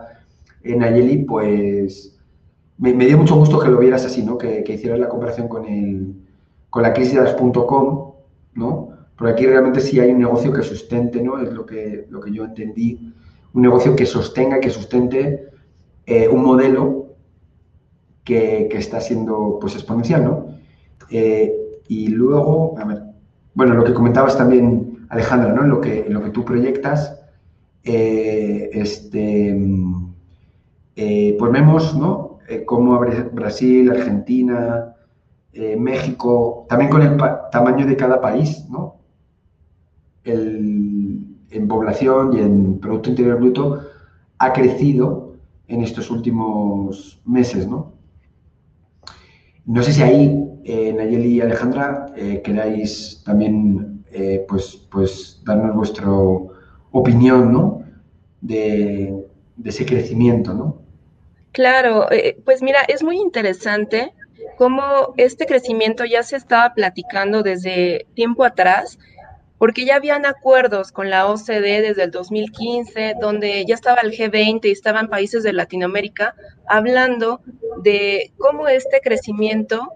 Nayeli, 0.64 1.20
pues 1.20 2.18
me, 2.78 2.94
dio 2.94 3.18
mucho 3.18 3.36
gusto 3.36 3.60
que 3.60 3.70
lo 3.70 3.78
vieras 3.78 4.04
así, 4.06 4.24
¿no? 4.24 4.38
Que, 4.38 4.64
hicieras 4.68 5.00
la 5.00 5.10
comparación 5.10 5.48
con, 5.48 5.66
el, 5.66 6.16
con 6.70 6.84
la 6.84 6.94
crisis 6.94 7.20
¿no? 8.54 8.90
Porque 9.16 9.34
aquí 9.34 9.46
realmente 9.46 9.80
sí 9.80 10.00
hay 10.00 10.12
un 10.12 10.20
negocio 10.20 10.52
que 10.52 10.64
sustente, 10.64 11.22
¿no? 11.22 11.40
Es 11.40 11.52
lo 11.54 11.66
que, 11.66 12.08
lo 12.10 12.20
que 12.20 12.32
yo 12.32 12.44
entendí. 12.44 13.14
Un 13.54 13.62
negocio 13.62 13.96
que 13.96 14.06
sostenga, 14.06 14.60
que 14.60 14.70
sustente 14.70 15.50
eh, 16.06 16.28
un 16.28 16.44
modelo 16.44 17.16
que, 18.24 18.68
que, 18.70 18.78
está 18.78 19.02
siendo 19.02 19.58
pues 19.60 19.76
exponencial, 19.76 20.24
¿no? 20.24 20.48
Eh, 21.10 21.54
y 21.88 22.10
luego, 22.10 22.78
a 22.78 22.86
ver, 22.86 23.04
bueno, 23.54 23.74
lo 23.74 23.84
que 23.84 23.94
comentabas 23.94 24.38
también, 24.38 24.87
Alejandra, 25.10 25.54
¿no? 25.54 25.64
En 25.64 25.70
lo 25.70 25.82
que, 25.82 26.06
lo 26.10 26.24
que 26.24 26.30
tú 26.30 26.44
proyectas, 26.46 27.20
eh, 27.84 28.70
este, 28.74 29.58
pues 30.96 31.52
vemos, 31.52 31.96
¿no? 31.96 32.40
cómo 32.66 33.00
Brasil, 33.34 33.92
Argentina, 33.92 34.96
México, 35.78 36.66
también 36.70 36.90
con 36.90 37.02
el 37.02 37.18
tamaño 37.52 37.86
de 37.86 37.98
cada 37.98 38.22
país, 38.22 38.66
¿no? 38.70 38.96
en 41.50 41.68
población 41.68 42.34
y 42.34 42.40
en 42.40 42.80
Producto 42.80 43.10
Interior 43.10 43.40
Bruto 43.40 43.82
ha 44.40 44.54
crecido 44.54 45.36
en 45.68 45.82
estos 45.82 46.10
últimos 46.10 47.20
meses, 47.26 47.68
¿no? 47.68 47.94
No 49.66 49.84
sé 49.84 49.92
si 49.92 50.02
ahí, 50.02 50.50
eh, 50.64 50.94
Nayeli 50.94 51.36
y 51.36 51.42
Alejandra, 51.42 52.14
eh, 52.16 52.42
queráis 52.44 53.22
también 53.26 53.97
eh, 54.12 54.46
pues, 54.48 54.82
pues 54.90 55.42
darnos 55.44 55.76
vuestra 55.76 56.08
opinión, 56.92 57.52
¿no? 57.52 57.84
De, 58.42 59.14
ese 59.64 59.86
crecimiento, 59.86 60.54
¿no? 60.54 60.78
Claro, 61.52 62.12
eh, 62.12 62.38
pues 62.46 62.62
mira, 62.62 62.82
es 62.88 63.04
muy 63.04 63.18
interesante 63.18 64.14
cómo 64.58 65.14
este 65.18 65.46
crecimiento 65.46 66.06
ya 66.06 66.24
se 66.24 66.36
estaba 66.36 66.74
platicando 66.74 67.42
desde 67.42 68.06
tiempo 68.14 68.46
atrás 68.46 69.00
porque 69.58 69.86
ya 69.86 69.96
habían 69.96 70.26
acuerdos 70.26 70.92
con 70.92 71.10
la 71.10 71.26
OCDE 71.28 71.82
desde 71.82 72.04
el 72.04 72.12
2015, 72.12 73.16
donde 73.20 73.66
ya 73.66 73.74
estaba 73.74 74.02
el 74.02 74.12
G20 74.12 74.66
y 74.66 74.72
estaban 74.72 75.10
países 75.10 75.44
de 75.44 75.54
Latinoamérica 75.54 76.36
hablando 76.68 77.42
de 77.82 78.32
cómo 78.38 78.68
este 78.68 79.02
crecimiento 79.02 79.92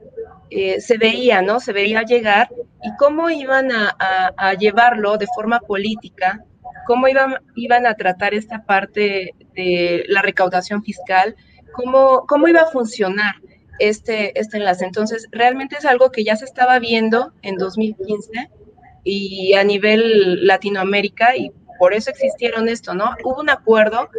eh, 0.53 0.81
se 0.81 0.97
veía, 0.97 1.41
¿no? 1.41 1.61
Se 1.61 1.71
veía 1.71 2.03
llegar 2.03 2.49
y 2.83 2.93
cómo 2.97 3.29
iban 3.29 3.71
a, 3.71 4.53
llevarlo 4.59 5.17
de 5.17 5.25
forma 5.33 5.61
política, 5.61 6.43
cómo 6.85 7.07
iban, 7.07 7.85
a 7.85 7.95
tratar 7.95 8.33
esta 8.33 8.65
parte 8.65 9.33
de 9.55 10.03
la 10.09 10.21
recaudación 10.21 10.83
fiscal, 10.83 11.37
cómo, 11.71 12.25
cómo 12.27 12.49
iba 12.49 12.61
a 12.61 12.65
funcionar 12.65 13.35
este, 13.79 14.37
este 14.37 14.57
enlace. 14.57 14.83
Entonces, 14.83 15.29
realmente 15.31 15.77
es 15.77 15.85
algo 15.85 16.11
que 16.11 16.25
ya 16.25 16.35
se 16.35 16.43
estaba 16.43 16.79
viendo 16.79 17.31
en 17.43 17.55
2015 17.55 18.49
y 19.05 19.53
a 19.53 19.63
nivel 19.63 20.45
Latinoamérica 20.45 21.37
y 21.37 21.53
por 21.79 21.93
eso 21.93 22.09
existieron 22.09 22.67
esto, 22.67 22.93
¿no? 22.93 23.15
Hubo 23.23 23.39
un 23.39 23.49
acuerdo 23.49 24.09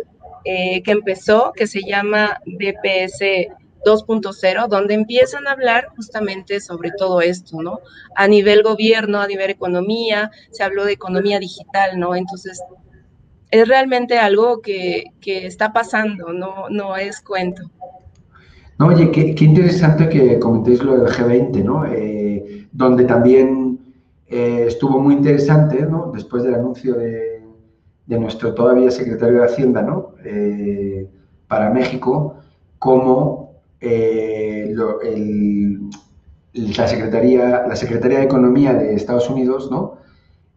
eh, 0.47 0.83
que 0.83 0.93
empezó 0.93 1.53
que 1.55 1.67
se 1.67 1.83
llama 1.83 2.41
DPS 2.47 3.53
2.0, 3.85 4.69
donde 4.69 4.95
empiezan 4.95 5.47
a 5.47 5.53
hablar 5.53 5.89
justamente 5.97 6.61
sobre 6.61 6.91
todo 6.97 7.21
esto, 7.21 7.63
¿no? 7.63 7.81
A 8.15 8.29
nivel 8.29 8.63
gobierno, 8.63 9.21
a 9.21 9.27
nivel 9.27 9.51
economía, 9.51 10.31
se 10.51 10.63
habló 10.63 10.85
de 10.85 10.93
economía 10.93 11.39
digital, 11.39 11.99
¿no? 11.99 12.15
Entonces, 12.15 12.63
es 13.51 13.69
realmente 13.69 14.19
algo 14.19 14.61
que, 14.61 15.05
que 15.21 15.47
está 15.47 15.73
pasando, 15.73 16.33
no, 16.33 16.69
no 16.71 16.97
es 16.97 17.21
cuento. 17.21 17.71
No, 18.79 18.89
oye, 18.89 19.11
qué, 19.13 19.45
interesante 19.45 20.09
que 20.09 20.39
comentéis 20.39 20.83
lo 20.83 20.97
del 20.97 21.13
G20, 21.13 21.63
¿no? 21.63 21.85
Eh, 21.87 22.67
donde 22.73 23.05
también 23.05 23.79
eh, 24.27 24.65
estuvo 24.67 24.99
muy 24.99 25.15
interesante, 25.15 25.83
¿no? 25.83 26.11
Después 26.13 26.43
del 26.43 26.55
anuncio 26.55 26.95
de, 26.95 27.31
nuestro 28.07 28.53
todavía 28.53 28.91
secretario 28.91 29.39
de 29.39 29.45
Hacienda, 29.47 29.83
¿no? 29.83 30.15
Eh, 30.25 31.09
para 31.49 31.71
México, 31.71 32.37
cómo 32.79 33.42
eh, 33.83 34.73
la, 36.53 36.87
Secretaría, 36.87 37.67
la 37.67 37.75
Secretaría 37.75 38.19
de 38.19 38.25
Economía 38.25 38.75
de 38.75 38.95
Estados 38.95 39.29
Unidos, 39.29 39.71
¿no? 39.71 39.99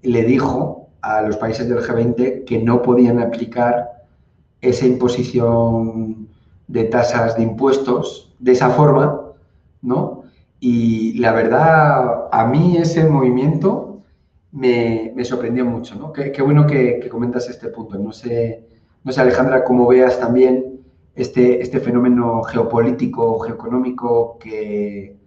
Le 0.03 0.23
dijo 0.23 0.89
a 1.01 1.23
los 1.23 1.37
países 1.37 1.67
del 1.67 1.79
G20 1.79 2.45
que 2.45 2.59
no 2.59 2.83
podían 2.83 3.19
aplicar 3.19 4.03
esa 4.61 4.85
imposición 4.85 6.27
de 6.67 6.83
tasas 6.83 7.35
de 7.35 7.43
impuestos 7.43 8.33
de 8.37 8.51
esa 8.51 8.69
forma, 8.69 9.21
¿no? 9.81 10.23
Y 10.59 11.17
la 11.17 11.31
verdad, 11.31 12.27
a 12.31 12.45
mí 12.47 12.77
ese 12.77 13.05
movimiento 13.05 14.03
me, 14.51 15.13
sorprendió 15.25 15.65
mucho, 15.65 15.95
¿no? 15.95 16.13
Qué, 16.13 16.41
bueno 16.43 16.67
que, 16.67 17.07
comentas 17.09 17.49
este 17.49 17.69
punto. 17.69 17.97
No 17.97 18.11
sé, 18.11 18.67
no 19.03 19.11
sé, 19.11 19.21
Alejandra, 19.21 19.63
cómo 19.63 19.87
veas 19.87 20.19
también 20.19 20.74
este, 21.15 21.61
este 21.61 21.79
fenómeno 21.79 22.43
geopolítico, 22.43 23.39
geoeconómico 23.39 24.37
que, 24.39 25.17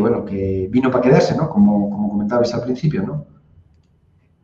bueno, 0.00 0.24
que 0.24 0.68
vino 0.70 0.90
para 0.90 1.02
quedarse, 1.02 1.36
¿no? 1.36 1.50
Como, 1.50 1.90
como 1.90 2.08
comentabais 2.10 2.52
al 2.54 2.62
principio, 2.62 3.02
¿no? 3.02 3.26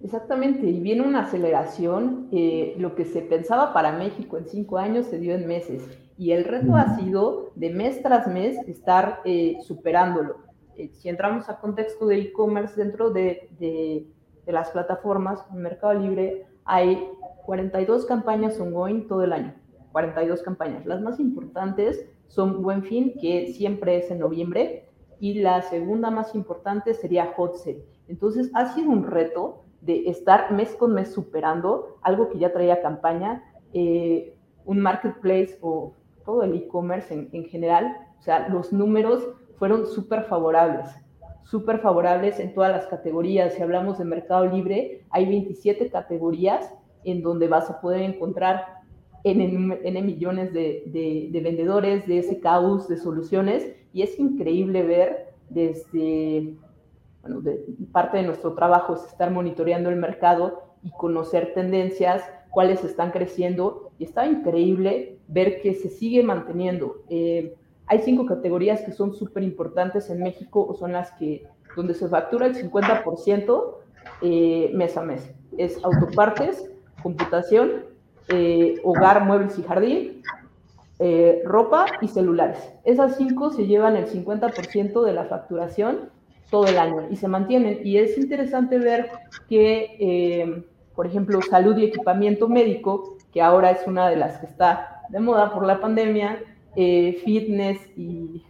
Exactamente, 0.00 0.66
y 0.66 0.78
viene 0.80 1.02
una 1.02 1.22
aceleración. 1.22 2.28
Eh, 2.30 2.74
lo 2.78 2.94
que 2.94 3.04
se 3.04 3.22
pensaba 3.22 3.72
para 3.72 3.92
México 3.92 4.36
en 4.36 4.46
cinco 4.46 4.78
años 4.78 5.06
se 5.06 5.18
dio 5.18 5.34
en 5.34 5.46
meses. 5.46 5.82
Y 6.16 6.32
el 6.32 6.44
reto 6.44 6.74
ha 6.74 6.96
sido 6.96 7.50
de 7.54 7.70
mes 7.70 8.02
tras 8.02 8.26
mes 8.26 8.56
estar 8.68 9.20
eh, 9.24 9.58
superándolo. 9.62 10.36
Eh, 10.76 10.90
si 10.92 11.08
entramos 11.08 11.48
a 11.48 11.58
contexto 11.58 12.06
de 12.06 12.18
e-commerce 12.18 12.76
dentro 12.76 13.10
de, 13.10 13.48
de, 13.58 14.06
las 14.52 14.70
plataformas, 14.70 15.44
en 15.52 15.60
Mercado 15.60 15.94
Libre 15.94 16.46
hay 16.64 17.06
42 17.44 18.06
campañas 18.06 18.58
ongoing 18.58 19.06
todo 19.06 19.24
el 19.24 19.32
año. 19.32 19.54
42 19.98 20.42
campañas. 20.42 20.86
Las 20.86 21.00
más 21.00 21.18
importantes 21.18 22.06
son 22.28 22.62
Buen 22.62 22.84
Fin, 22.84 23.14
que 23.20 23.48
siempre 23.48 23.96
es 23.96 24.10
en 24.12 24.20
noviembre, 24.20 24.84
y 25.18 25.40
la 25.40 25.60
segunda 25.62 26.08
más 26.08 26.36
importante 26.36 26.94
sería 26.94 27.32
Hot 27.36 27.56
Sale. 27.56 27.84
Entonces, 28.06 28.48
ha 28.54 28.72
sido 28.74 28.90
un 28.90 29.04
reto 29.04 29.64
de 29.80 30.08
estar 30.08 30.52
mes 30.52 30.76
con 30.76 30.94
mes 30.94 31.12
superando 31.12 31.98
algo 32.02 32.28
que 32.28 32.38
ya 32.38 32.52
traía 32.52 32.80
campaña, 32.80 33.42
eh, 33.72 34.36
un 34.64 34.78
marketplace 34.78 35.58
o 35.62 35.94
todo 36.24 36.44
el 36.44 36.54
e-commerce 36.54 37.28
en, 37.32 37.44
general, 37.46 37.96
o 38.20 38.22
sea, 38.22 38.48
los 38.48 38.72
números 38.72 39.28
fueron 39.56 39.84
súper 39.86 40.24
favorables, 40.24 40.88
súper 41.42 41.80
favorables 41.80 42.38
en 42.38 42.54
todas 42.54 42.70
las 42.70 42.86
categorías. 42.86 43.54
Si 43.54 43.62
hablamos 43.62 43.98
de 43.98 44.04
Mercado 44.04 44.46
Libre, 44.46 45.04
hay 45.10 45.26
27 45.26 45.90
categorías 45.90 46.72
en 47.02 47.22
donde 47.22 47.48
vas 47.48 47.68
a 47.68 47.80
poder 47.80 48.02
encontrar 48.02 48.77
N, 49.24 50.02
millones 50.02 50.52
de, 50.52 50.84
de, 51.32 51.40
vendedores, 51.40 52.06
de 52.06 52.22
SKUs, 52.22 52.88
de 52.88 52.96
soluciones, 52.96 53.74
y 53.92 54.02
es 54.02 54.18
increíble 54.18 54.82
ver 54.82 55.34
desde, 55.48 56.54
parte 57.92 58.18
de 58.18 58.22
nuestro 58.24 58.54
trabajo 58.54 58.94
es 58.94 59.04
estar 59.04 59.30
monitoreando 59.30 59.90
el 59.90 59.96
mercado 59.96 60.62
y 60.82 60.90
conocer 60.90 61.52
tendencias, 61.54 62.22
cuáles 62.50 62.84
están 62.84 63.10
creciendo, 63.10 63.90
y 63.98 64.04
está 64.04 64.26
increíble 64.26 65.18
ver 65.26 65.60
que 65.60 65.74
se 65.74 65.88
sigue 65.88 66.22
manteniendo. 66.22 67.02
Eh, 67.08 67.54
hay 67.86 68.00
cinco 68.00 68.26
categorías 68.26 68.82
que 68.82 68.92
son 68.92 69.14
súper 69.14 69.42
importantes 69.42 70.10
en 70.10 70.22
México 70.22 70.64
o 70.66 70.74
son 70.74 70.92
las 70.92 71.10
que 71.12 71.46
donde 71.74 71.94
se 71.94 72.08
factura 72.08 72.46
el 72.46 72.54
50% 72.54 73.74
eh, 74.22 74.70
mes 74.74 74.96
a 74.96 75.02
mes. 75.02 75.32
Es 75.56 75.82
autopartes, 75.84 76.70
computación, 77.02 77.84
eh, 78.28 78.76
hogar, 78.84 79.24
muebles 79.24 79.58
y 79.58 79.62
jardín, 79.62 80.22
ropa 81.44 81.86
y 82.00 82.08
celulares. 82.08 82.58
Esas 82.84 83.16
cinco 83.16 83.50
se 83.50 83.66
llevan 83.66 83.96
el 83.96 84.06
50% 84.06 85.04
de 85.04 85.12
la 85.12 85.24
facturación 85.26 86.10
todo 86.50 86.66
el 86.66 86.76
año 86.76 87.06
y 87.08 87.16
se 87.16 87.28
mantienen. 87.28 87.80
Y 87.84 87.98
es 87.98 88.18
interesante 88.18 88.78
ver 88.78 89.08
que, 89.48 90.64
por 90.96 91.06
ejemplo, 91.06 91.40
salud 91.42 91.76
y 91.76 91.84
equipamiento 91.84 92.48
médico, 92.48 93.16
que 93.32 93.40
ahora 93.40 93.70
es 93.70 93.86
una 93.86 94.08
de 94.08 94.16
las 94.16 94.38
que 94.38 94.46
está 94.46 95.02
de 95.08 95.20
moda 95.20 95.52
por 95.52 95.64
la 95.64 95.80
pandemia, 95.80 96.42
eh, 96.76 97.20
fitness 97.24 97.80
y 97.96 98.44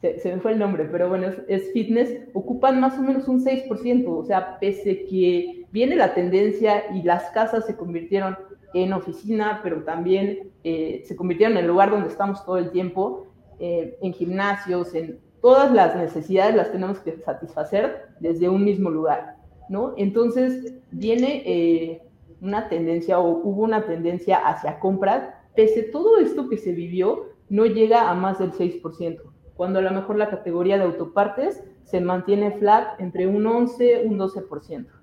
se, 0.00 0.32
me 0.32 0.40
fue 0.40 0.52
el 0.52 0.58
nombre, 0.58 0.84
pero 0.84 1.08
bueno, 1.08 1.28
es, 1.48 1.72
fitness, 1.72 2.14
ocupan 2.32 2.80
más 2.80 2.96
o 2.98 3.02
menos 3.02 3.26
un 3.26 3.44
6%, 3.44 4.04
o 4.06 4.24
sea, 4.24 4.58
pese 4.60 5.04
que 5.06 5.65
viene 5.76 5.94
la 5.94 6.14
tendencia 6.14 6.84
y 6.94 7.02
las 7.02 7.24
casas 7.32 7.66
se 7.66 7.76
convirtieron 7.76 8.38
en 8.72 8.94
oficina, 8.94 9.60
pero 9.62 9.84
también 9.84 10.50
eh, 10.64 11.02
se 11.04 11.14
convirtieron 11.14 11.58
en 11.58 11.64
el 11.64 11.68
lugar 11.68 11.90
donde 11.90 12.08
estamos 12.08 12.42
todo 12.46 12.56
el 12.56 12.70
tiempo, 12.70 13.26
eh, 13.58 13.98
en 14.00 14.14
gimnasios, 14.14 14.94
en 14.94 15.20
todas 15.42 15.70
las 15.74 15.94
necesidades 15.94 16.56
las 16.56 16.72
tenemos 16.72 17.00
que 17.00 17.18
satisfacer 17.18 18.06
desde 18.20 18.48
un 18.48 18.64
mismo 18.64 18.88
lugar, 18.88 19.36
¿no? 19.68 19.92
Entonces 19.98 20.72
viene 20.92 21.42
eh, 21.44 22.02
una 22.40 22.70
tendencia 22.70 23.18
o 23.18 23.42
hubo 23.44 23.62
una 23.62 23.84
tendencia 23.84 24.38
hacia 24.48 24.78
compras, 24.78 25.28
pese 25.54 25.88
a 25.88 25.92
todo 25.92 26.16
esto 26.16 26.48
que 26.48 26.56
se 26.56 26.72
vivió, 26.72 27.26
no 27.50 27.66
llega 27.66 28.08
a 28.08 28.14
más 28.14 28.38
del 28.38 28.52
6%, 28.52 29.20
cuando 29.54 29.80
a 29.80 29.82
lo 29.82 29.90
mejor 29.90 30.16
la 30.16 30.30
categoría 30.30 30.78
de 30.78 30.84
autopartes 30.84 31.62
se 31.84 32.00
mantiene 32.00 32.52
flat 32.52 32.98
entre 32.98 33.26
un 33.26 33.46
11 33.46 34.04
y 34.04 34.06
un 34.06 34.18
12%. 34.18 34.95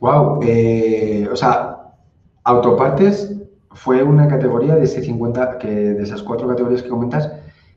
Wow, 0.00 0.40
eh, 0.42 1.28
o 1.30 1.36
sea, 1.36 1.78
autopartes 2.44 3.34
fue 3.72 4.02
una 4.02 4.28
categoría 4.28 4.76
de 4.76 4.84
ese 4.84 5.02
50, 5.02 5.58
que 5.58 5.68
de 5.68 6.02
esas 6.02 6.22
cuatro 6.22 6.48
categorías 6.48 6.82
que 6.82 6.88
comentas, 6.88 7.32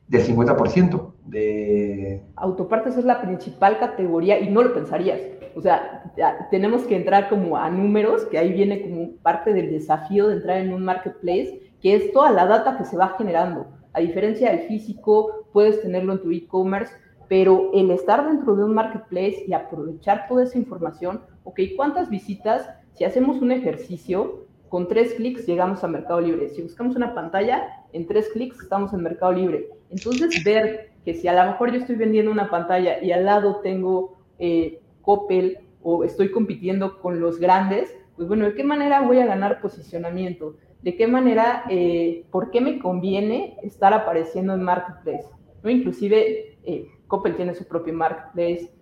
del 0.08 0.24
50% 0.24 1.12
de... 1.26 2.22
Autopartes 2.36 2.96
es 2.96 3.04
la 3.04 3.22
principal 3.22 3.78
categoría 3.78 4.38
y 4.40 4.50
no 4.50 4.62
lo 4.62 4.74
pensarías. 4.74 5.20
O 5.54 5.60
sea, 5.60 6.12
tenemos 6.50 6.82
que 6.84 6.96
entrar 6.96 7.28
como 7.28 7.56
a 7.56 7.70
números, 7.70 8.24
que 8.26 8.38
ahí 8.38 8.52
viene 8.52 8.82
como 8.82 9.16
parte 9.22 9.52
del 9.52 9.70
desafío 9.70 10.28
de 10.28 10.36
entrar 10.36 10.58
en 10.58 10.72
un 10.72 10.84
marketplace, 10.84 11.72
que 11.80 11.94
es 11.94 12.12
toda 12.12 12.30
la 12.30 12.46
data 12.46 12.78
que 12.78 12.84
se 12.84 12.96
va 12.96 13.14
generando. 13.18 13.66
A 13.92 14.00
diferencia 14.00 14.50
del 14.50 14.66
físico, 14.68 15.46
puedes 15.52 15.82
tenerlo 15.82 16.14
en 16.14 16.22
tu 16.22 16.30
e-commerce, 16.30 16.94
pero 17.32 17.70
el 17.72 17.90
estar 17.90 18.26
dentro 18.26 18.54
de 18.54 18.62
un 18.62 18.74
marketplace 18.74 19.44
y 19.48 19.54
aprovechar 19.54 20.28
toda 20.28 20.42
esa 20.42 20.58
información, 20.58 21.22
ok, 21.44 21.60
¿cuántas 21.76 22.10
visitas? 22.10 22.68
Si 22.92 23.04
hacemos 23.04 23.40
un 23.40 23.52
ejercicio, 23.52 24.44
con 24.68 24.86
tres 24.86 25.14
clics 25.14 25.46
llegamos 25.46 25.82
a 25.82 25.88
Mercado 25.88 26.20
Libre. 26.20 26.50
Si 26.50 26.60
buscamos 26.60 26.94
una 26.94 27.14
pantalla, 27.14 27.86
en 27.94 28.06
tres 28.06 28.28
clics 28.34 28.60
estamos 28.60 28.92
en 28.92 29.02
Mercado 29.02 29.32
Libre. 29.32 29.70
Entonces, 29.88 30.44
ver 30.44 30.90
que 31.06 31.14
si 31.14 31.26
a 31.26 31.32
lo 31.32 31.50
mejor 31.50 31.72
yo 31.72 31.78
estoy 31.78 31.96
vendiendo 31.96 32.30
una 32.30 32.50
pantalla 32.50 33.02
y 33.02 33.12
al 33.12 33.24
lado 33.24 33.60
tengo 33.62 34.18
eh, 34.38 34.82
Coppel 35.00 35.56
o 35.82 36.04
estoy 36.04 36.32
compitiendo 36.32 37.00
con 37.00 37.18
los 37.18 37.38
grandes, 37.38 37.96
pues 38.14 38.28
bueno, 38.28 38.44
¿de 38.44 38.52
qué 38.52 38.62
manera 38.62 39.00
voy 39.00 39.20
a 39.20 39.24
ganar 39.24 39.62
posicionamiento? 39.62 40.56
¿De 40.82 40.96
qué 40.96 41.06
manera, 41.06 41.64
eh, 41.70 42.26
por 42.30 42.50
qué 42.50 42.60
me 42.60 42.78
conviene 42.78 43.56
estar 43.62 43.94
apareciendo 43.94 44.52
en 44.52 44.62
Marketplace? 44.62 45.30
¿No? 45.62 45.70
Inclusive, 45.70 46.58
eh, 46.64 46.88
Coppel 47.12 47.36
tiene 47.36 47.54
su 47.54 47.64
propio 47.66 47.92
Marketplace, 47.92 48.72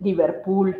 Liverpool, 0.00 0.74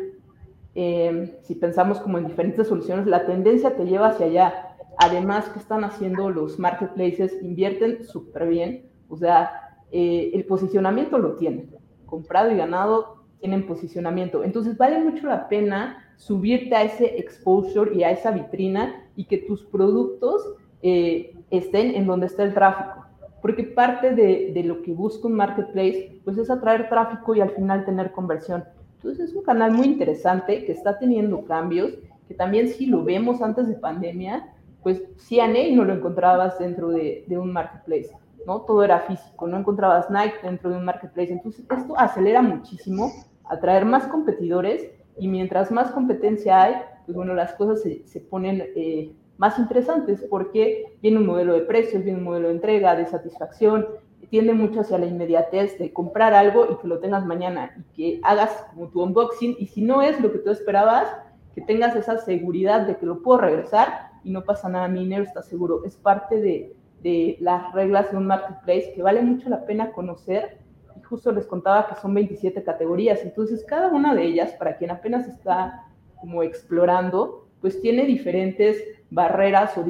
eh, 0.73 1.37
si 1.43 1.53
pensamos 1.53 1.99
como 1.99 2.17
en 2.17 2.25
diferentes 2.25 2.67
soluciones, 2.67 3.05
la 3.05 3.27
tendencia 3.27 3.75
te 3.75 3.85
lleva 3.85 4.07
hacia 4.07 4.25
allá. 4.25 4.75
Además, 4.97 5.47
que 5.49 5.59
están 5.59 5.83
haciendo 5.83 6.31
los 6.31 6.57
marketplaces? 6.57 7.43
Invierten 7.43 8.03
súper 8.05 8.47
bien, 8.47 8.89
o 9.07 9.17
sea, 9.17 9.51
eh, 9.91 10.31
el 10.33 10.45
posicionamiento 10.45 11.19
lo 11.19 11.35
tienen. 11.35 11.75
Comprado 12.07 12.51
y 12.51 12.57
ganado 12.57 13.23
tienen 13.39 13.67
posicionamiento. 13.67 14.43
Entonces, 14.43 14.75
vale 14.75 14.97
mucho 14.97 15.27
la 15.27 15.47
pena 15.47 16.11
subirte 16.15 16.75
a 16.75 16.81
ese 16.81 17.19
exposure 17.19 17.93
y 17.93 18.01
a 18.01 18.09
esa 18.09 18.31
vitrina 18.31 19.05
y 19.15 19.25
que 19.25 19.37
tus 19.37 19.63
productos 19.63 20.55
eh, 20.81 21.35
estén 21.51 21.93
en 21.93 22.07
donde 22.07 22.25
está 22.25 22.41
el 22.41 22.55
tráfico. 22.55 23.04
Porque 23.45 23.61
parte 23.61 24.15
de, 24.15 24.53
de 24.55 24.63
lo 24.63 24.81
que 24.81 24.91
busca 24.91 25.27
un 25.27 25.35
marketplace, 25.35 26.19
pues 26.23 26.35
es 26.39 26.49
atraer 26.49 26.89
tráfico 26.89 27.35
y 27.35 27.41
al 27.41 27.51
final 27.51 27.85
tener 27.85 28.11
conversión. 28.11 28.63
Entonces 28.95 29.29
es 29.29 29.35
un 29.35 29.43
canal 29.43 29.71
muy 29.71 29.85
interesante 29.85 30.65
que 30.65 30.71
está 30.71 30.97
teniendo 30.97 31.45
cambios, 31.45 31.91
que 32.27 32.33
también 32.33 32.69
si 32.69 32.87
lo 32.87 33.03
vemos 33.03 33.43
antes 33.43 33.67
de 33.67 33.75
pandemia, 33.75 34.51
pues 34.81 35.03
CNA 35.17 35.75
no 35.75 35.85
lo 35.85 35.93
encontrabas 35.93 36.57
dentro 36.57 36.89
de, 36.89 37.23
un 37.29 37.53
marketplace, 37.53 38.09
¿no? 38.47 38.61
Todo 38.61 38.83
era 38.83 39.01
físico, 39.01 39.45
no 39.45 39.59
encontrabas 39.59 40.09
Nike 40.09 40.37
dentro 40.41 40.71
de 40.71 40.77
un 40.77 40.85
marketplace. 40.85 41.31
Entonces 41.31 41.67
esto 41.69 41.93
acelera 41.99 42.41
muchísimo, 42.41 43.11
atraer 43.43 43.85
más 43.85 44.07
competidores 44.07 44.89
y 45.19 45.27
mientras 45.27 45.69
más 45.69 45.91
competencia 45.91 46.63
hay, 46.63 46.73
pues 47.05 47.15
bueno, 47.15 47.35
las 47.35 47.53
cosas 47.53 47.83
se, 47.83 48.19
ponen 48.21 48.63
eh, 48.75 49.13
más 49.37 49.59
interesantes 49.59 50.25
porque 50.29 50.97
viene 51.01 51.17
un 51.17 51.25
modelo 51.25 51.53
de 51.53 51.61
precios, 51.61 52.03
viene 52.03 52.19
un 52.19 52.25
modelo 52.25 52.47
de 52.47 52.55
entrega, 52.55 52.95
de 52.95 53.05
satisfacción, 53.05 53.87
tiende 54.29 54.53
mucho 54.53 54.81
hacia 54.81 54.97
la 54.97 55.05
inmediatez 55.05 55.77
de 55.77 55.93
comprar 55.93 56.33
algo 56.33 56.67
y 56.71 56.75
que 56.77 56.87
lo 56.87 56.99
tengas 56.99 57.25
mañana 57.25 57.75
y 57.77 57.95
que 57.95 58.19
hagas 58.23 58.65
como 58.73 58.87
tu 58.89 59.01
unboxing 59.01 59.55
y 59.59 59.67
si 59.67 59.81
no 59.81 60.01
es 60.01 60.19
lo 60.19 60.31
que 60.31 60.39
tú 60.39 60.49
esperabas, 60.49 61.07
que 61.53 61.61
tengas 61.61 61.95
esa 61.95 62.17
seguridad 62.17 62.81
de 62.81 62.97
que 62.97 63.05
lo 63.05 63.21
puedo 63.21 63.39
regresar 63.39 64.09
y 64.23 64.31
no 64.31 64.43
pasa 64.43 64.67
nada, 64.67 64.87
mi 64.87 65.01
dinero 65.01 65.23
está 65.23 65.41
seguro. 65.41 65.85
Es 65.85 65.95
parte 65.95 66.41
de, 66.41 66.75
de 67.01 67.37
las 67.39 67.71
reglas 67.73 68.11
de 68.11 68.17
un 68.17 68.27
marketplace 68.27 68.91
que 68.93 69.03
vale 69.03 69.21
mucho 69.21 69.47
la 69.49 69.65
pena 69.65 69.91
conocer 69.91 70.57
y 70.97 71.01
justo 71.01 71.31
les 71.31 71.45
contaba 71.45 71.87
que 71.87 71.95
son 71.95 72.13
27 72.13 72.63
categorías, 72.63 73.21
entonces 73.23 73.63
cada 73.63 73.89
una 73.89 74.15
de 74.15 74.23
ellas, 74.23 74.53
para 74.53 74.77
quien 74.77 74.91
apenas 74.91 75.27
está 75.27 75.85
como 76.19 76.41
explorando, 76.41 77.44
pues 77.65 77.81
tiene 77.81 78.05
diferentes 78.05 78.77
barreras 79.09 79.75
o, 79.75 79.85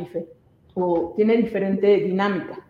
o 0.75 1.13
tiene 1.17 1.35
diferente 1.35 1.97
dinámica. 1.97 2.65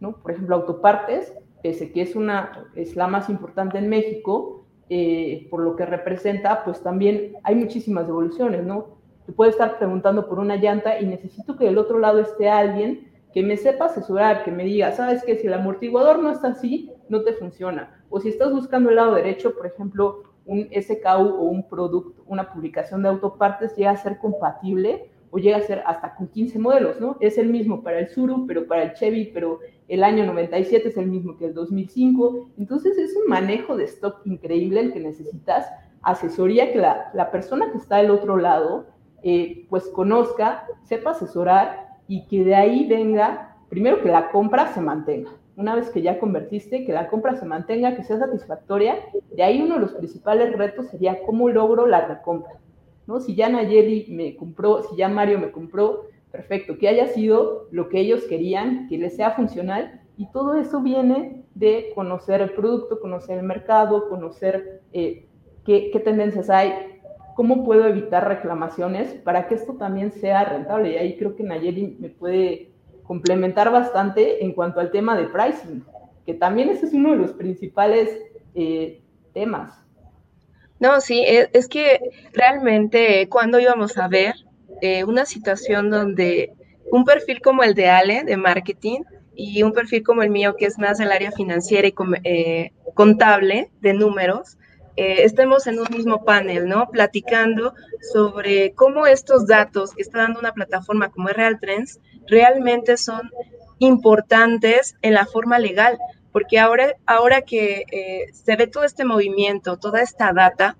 Por 0.00 0.30
ejemplo, 0.30 0.56
autopartes, 0.56 1.34
pese 1.62 1.92
que 1.92 2.00
es, 2.00 2.16
una, 2.16 2.66
es 2.74 2.96
la 2.96 3.08
más 3.08 3.28
importante 3.28 3.76
en 3.76 3.90
México, 3.90 4.64
eh, 4.88 5.46
por 5.50 5.60
lo 5.60 5.76
que 5.76 5.84
representa, 5.84 6.64
pues 6.64 6.82
también 6.82 7.34
hay 7.42 7.56
muchísimas 7.56 8.06
devoluciones, 8.06 8.64
¿no? 8.64 8.96
Te 9.26 9.32
puedes 9.32 9.52
estar 9.52 9.76
preguntando 9.76 10.26
por 10.30 10.38
una 10.38 10.56
llanta 10.56 10.98
y 10.98 11.04
necesito 11.04 11.58
que 11.58 11.66
del 11.66 11.76
otro 11.76 11.98
lado 11.98 12.18
esté 12.18 12.48
alguien 12.48 13.06
que 13.34 13.42
me 13.42 13.58
sepa 13.58 13.84
asesorar, 13.84 14.44
que 14.44 14.50
me 14.50 14.64
diga, 14.64 14.92
sabes 14.92 15.24
que 15.24 15.36
si 15.36 15.46
el 15.46 15.52
amortiguador 15.52 16.20
no 16.20 16.30
está 16.30 16.48
así, 16.48 16.90
no 17.10 17.20
te 17.20 17.34
funciona. 17.34 18.02
O 18.08 18.18
si 18.18 18.30
estás 18.30 18.50
buscando 18.50 18.88
el 18.88 18.96
lado 18.96 19.14
derecho, 19.14 19.54
por 19.54 19.66
ejemplo, 19.66 20.22
un 20.48 20.68
SKU 20.72 21.28
o 21.28 21.42
un 21.42 21.68
producto, 21.68 22.22
una 22.26 22.52
publicación 22.52 23.02
de 23.02 23.10
autopartes 23.10 23.76
llega 23.76 23.90
a 23.90 23.96
ser 23.96 24.18
compatible 24.18 25.10
o 25.30 25.38
llega 25.38 25.58
a 25.58 25.62
ser 25.62 25.82
hasta 25.86 26.14
con 26.14 26.28
15 26.28 26.58
modelos, 26.58 27.00
¿no? 27.00 27.18
Es 27.20 27.36
el 27.36 27.50
mismo 27.50 27.82
para 27.82 27.98
el 27.98 28.08
Suru, 28.08 28.46
pero 28.46 28.66
para 28.66 28.82
el 28.82 28.94
Chevy, 28.94 29.30
pero 29.32 29.60
el 29.86 30.02
año 30.02 30.24
97 30.24 30.88
es 30.88 30.96
el 30.96 31.06
mismo 31.06 31.36
que 31.36 31.44
el 31.44 31.54
2005. 31.54 32.48
Entonces 32.58 32.96
es 32.96 33.14
un 33.14 33.28
manejo 33.28 33.76
de 33.76 33.84
stock 33.84 34.22
increíble 34.24 34.80
el 34.80 34.92
que 34.94 35.00
necesitas, 35.00 35.66
asesoría 36.00 36.72
que 36.72 36.78
la, 36.78 37.10
la 37.12 37.30
persona 37.30 37.70
que 37.70 37.76
está 37.76 37.98
del 37.98 38.10
otro 38.10 38.38
lado, 38.38 38.86
eh, 39.22 39.66
pues 39.68 39.88
conozca, 39.88 40.66
sepa 40.84 41.10
asesorar 41.10 41.98
y 42.06 42.26
que 42.26 42.42
de 42.42 42.54
ahí 42.54 42.88
venga, 42.88 43.56
primero 43.68 44.00
que 44.00 44.08
la 44.08 44.30
compra 44.30 44.72
se 44.72 44.80
mantenga. 44.80 45.30
Una 45.58 45.74
vez 45.74 45.90
que 45.90 46.00
ya 46.00 46.18
convertiste, 46.18 46.86
que 46.86 46.92
la 46.92 47.08
compra 47.08 47.36
se 47.36 47.44
mantenga, 47.44 47.96
que 47.96 48.04
sea 48.04 48.18
satisfactoria. 48.18 48.94
De 49.36 49.42
ahí 49.42 49.60
uno 49.60 49.74
de 49.74 49.80
los 49.80 49.92
principales 49.92 50.56
retos 50.56 50.86
sería 50.86 51.20
cómo 51.26 51.50
logro 51.50 51.86
la 51.86 52.06
recompra 52.06 52.58
¿no? 53.08 53.20
Si 53.20 53.34
ya 53.34 53.48
Nayeli 53.48 54.06
me 54.10 54.36
compró, 54.36 54.82
si 54.82 54.96
ya 54.96 55.08
Mario 55.08 55.38
me 55.40 55.50
compró, 55.50 56.04
perfecto, 56.30 56.76
que 56.76 56.88
haya 56.88 57.06
sido 57.08 57.66
lo 57.72 57.88
que 57.88 58.00
ellos 58.00 58.22
querían, 58.24 58.86
que 58.86 58.98
les 58.98 59.16
sea 59.16 59.30
funcional, 59.30 60.02
y 60.18 60.30
todo 60.30 60.54
eso 60.54 60.82
viene 60.82 61.44
de 61.54 61.90
conocer 61.94 62.42
el 62.42 62.52
producto, 62.52 63.00
conocer 63.00 63.38
el 63.38 63.46
mercado, 63.46 64.10
conocer 64.10 64.82
eh, 64.92 65.26
qué, 65.64 65.90
qué 65.90 66.00
tendencias 66.00 66.50
hay, 66.50 67.00
cómo 67.34 67.64
puedo 67.64 67.86
evitar 67.86 68.28
reclamaciones 68.28 69.14
para 69.14 69.48
que 69.48 69.54
esto 69.54 69.74
también 69.74 70.12
sea 70.12 70.44
rentable. 70.44 70.92
Y 70.92 70.96
ahí 70.96 71.16
creo 71.16 71.34
que 71.34 71.44
Nayeli 71.44 71.96
me 71.98 72.10
puede 72.10 72.72
complementar 73.08 73.72
bastante 73.72 74.44
en 74.44 74.52
cuanto 74.52 74.78
al 74.78 74.92
tema 74.92 75.18
de 75.18 75.24
pricing, 75.24 75.84
que 76.24 76.34
también 76.34 76.68
ese 76.68 76.86
es 76.86 76.92
uno 76.92 77.10
de 77.12 77.16
los 77.16 77.32
principales 77.32 78.16
eh, 78.54 79.00
temas. 79.32 79.74
No, 80.78 81.00
sí, 81.00 81.24
e, 81.26 81.50
es, 81.52 81.66
que 81.66 81.98
realmente 82.32 83.28
cuando 83.28 83.58
íbamos 83.58 83.98
a 83.98 84.06
ver 84.06 84.34
eh, 84.82 85.02
una 85.04 85.24
situación 85.24 85.90
donde 85.90 86.52
un 86.92 87.04
perfil 87.04 87.40
como 87.40 87.64
el 87.64 87.74
de 87.74 87.88
Ale, 87.88 88.24
de 88.24 88.36
marketing, 88.36 89.00
y 89.34 89.62
un 89.62 89.72
perfil 89.72 90.02
como 90.02 90.22
el 90.22 90.30
mío, 90.30 90.56
que 90.56 90.66
es 90.66 90.78
más 90.78 90.98
del 90.98 91.12
área 91.12 91.30
financiera 91.30 91.86
y 91.86 91.94
eh, 92.24 92.72
contable, 92.94 93.70
de 93.80 93.94
números, 93.94 94.58
eh, 94.96 95.22
estemos 95.22 95.68
en 95.68 95.78
un 95.78 95.86
mismo 95.92 96.24
panel, 96.24 96.68
¿no? 96.68 96.90
Platicando 96.90 97.72
sobre 98.12 98.74
cómo 98.74 99.06
estos 99.06 99.46
datos 99.46 99.94
que 99.94 100.02
está 100.02 100.18
dando 100.18 100.40
una 100.40 100.52
plataforma 100.52 101.10
como 101.10 101.28
Real 101.28 101.60
Trends 101.60 102.00
realmente 102.28 102.96
son 102.96 103.30
importantes 103.78 104.96
en 105.02 105.14
la 105.14 105.26
forma 105.26 105.58
legal, 105.58 105.98
porque 106.32 106.58
ahora, 106.58 106.94
ahora 107.06 107.42
que 107.42 107.84
eh, 107.90 108.26
se 108.32 108.56
ve 108.56 108.66
todo 108.66 108.84
este 108.84 109.04
movimiento, 109.04 109.76
toda 109.76 110.02
esta 110.02 110.32
data, 110.32 110.76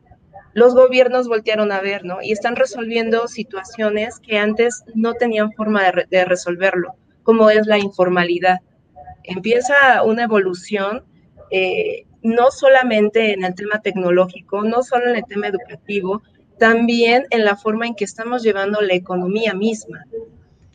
los 0.55 0.75
gobiernos 0.75 1.29
voltearon 1.29 1.73
a 1.73 1.81
ver, 1.81 2.05
¿no? 2.05 2.19
Y 2.23 2.33
están 2.33 2.57
resolviendo 2.57 3.29
situaciones 3.29 4.19
que 4.19 4.39
antes 4.39 4.85
no 4.95 5.15
tenían 5.15 5.53
forma 5.53 5.83
de, 6.11 6.25
resolverlo, 6.25 6.95
como 7.23 7.51
es 7.51 7.67
la 7.67 7.79
informalidad. 7.79 8.59
Empieza 9.23 10.03
una 10.03 10.25
evolución, 10.25 11.05
eh, 11.51 12.07
no 12.23 12.51
solamente 12.51 13.33
en 13.33 13.45
el 13.45 13.55
tema 13.55 13.81
tecnológico, 13.81 14.65
no 14.65 14.83
solo 14.83 15.09
en 15.11 15.17
el 15.17 15.25
tema 15.25 15.49
educativo, 15.49 16.23
también 16.59 17.27
en 17.31 17.45
la 17.45 17.57
forma 17.57 17.87
en 17.87 17.95
que 17.95 18.05
estamos 18.05 18.43
llevando 18.43 18.81
la 18.81 18.95
economía 18.95 19.55
misma. 19.55 20.05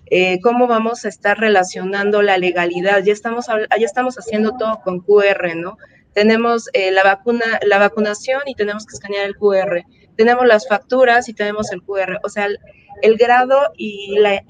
Eh, 0.07 0.39
cómo 0.41 0.67
vamos 0.67 1.05
a 1.05 1.09
estar 1.09 1.39
relacionando 1.39 2.21
la 2.21 2.37
legalidad. 2.37 3.03
Ya 3.03 3.13
estamos, 3.13 3.47
ya 3.47 3.85
estamos 3.85 4.15
haciendo 4.15 4.55
todo 4.57 4.81
con 4.83 4.99
QR, 4.99 5.55
¿no? 5.55 5.77
tenemos 6.13 6.69
eh, 6.73 6.91
la, 6.91 7.03
vacuna, 7.03 7.45
la 7.65 7.79
vacunación 7.79 8.41
y 8.45 8.55
tenemos 8.55 8.85
que 8.85 8.93
escanear 8.93 9.25
el 9.25 9.35
QR, 9.35 9.83
tenemos 10.15 10.45
las 10.45 10.67
facturas 10.67 11.27
y 11.27 11.33
tenemos 11.33 11.71
el 11.71 11.81
QR, 11.81 12.19
o 12.23 12.29
sea, 12.29 12.47
el, 13.01 13.17
grado 13.17 13.73
y 13.75 14.15
la, 14.17 14.43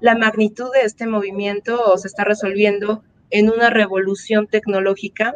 la, 0.00 0.14
magnitud 0.16 0.70
de 0.72 0.82
este 0.82 1.06
movimiento 1.06 1.96
se 1.96 2.08
está 2.08 2.24
resolviendo 2.24 3.02
en 3.30 3.50
una 3.50 3.70
revolución 3.70 4.46
tecnológica 4.46 5.32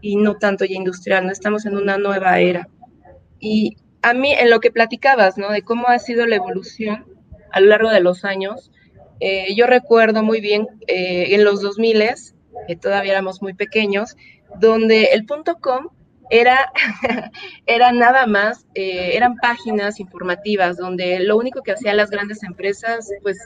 y 0.00 0.16
no 0.16 0.36
tanto 0.36 0.64
ya 0.64 0.74
industrial, 0.74 1.24
no 1.24 1.32
estamos 1.32 1.64
en 1.64 1.76
una 1.76 1.96
nueva 1.96 2.38
era. 2.40 2.68
Y 3.38 3.76
a 4.02 4.12
mí, 4.12 4.32
en 4.32 4.50
lo 4.50 4.60
que 4.60 4.70
platicabas, 4.70 5.38
¿no? 5.38 5.50
De 5.50 5.62
cómo 5.62 5.88
ha 5.88 5.98
sido 5.98 6.26
la 6.26 6.36
evolución 6.36 7.06
a 7.52 7.60
lo 7.60 7.66
largo 7.66 7.90
de 7.90 8.00
los 8.00 8.24
años, 8.24 8.70
eh, 9.20 9.54
yo 9.54 9.66
recuerdo 9.66 10.22
muy 10.22 10.40
bien 10.40 10.66
eh, 10.86 11.34
en 11.34 11.44
los 11.44 11.60
2000 11.60 12.02
que 12.66 12.76
todavía 12.76 13.12
éramos 13.12 13.42
muy 13.42 13.54
pequeños, 13.54 14.16
donde 14.58 15.10
el 15.12 15.26
punto 15.26 15.58
com 15.60 15.88
era, 16.30 16.72
era 17.66 17.92
nada 17.92 18.26
más, 18.26 18.66
eh, 18.74 19.10
eran 19.14 19.36
páginas 19.36 20.00
informativas 20.00 20.76
donde 20.76 21.20
lo 21.20 21.36
único 21.36 21.62
que 21.62 21.72
hacían 21.72 21.96
las 21.96 22.10
grandes 22.10 22.42
empresas, 22.42 23.10
pues 23.22 23.38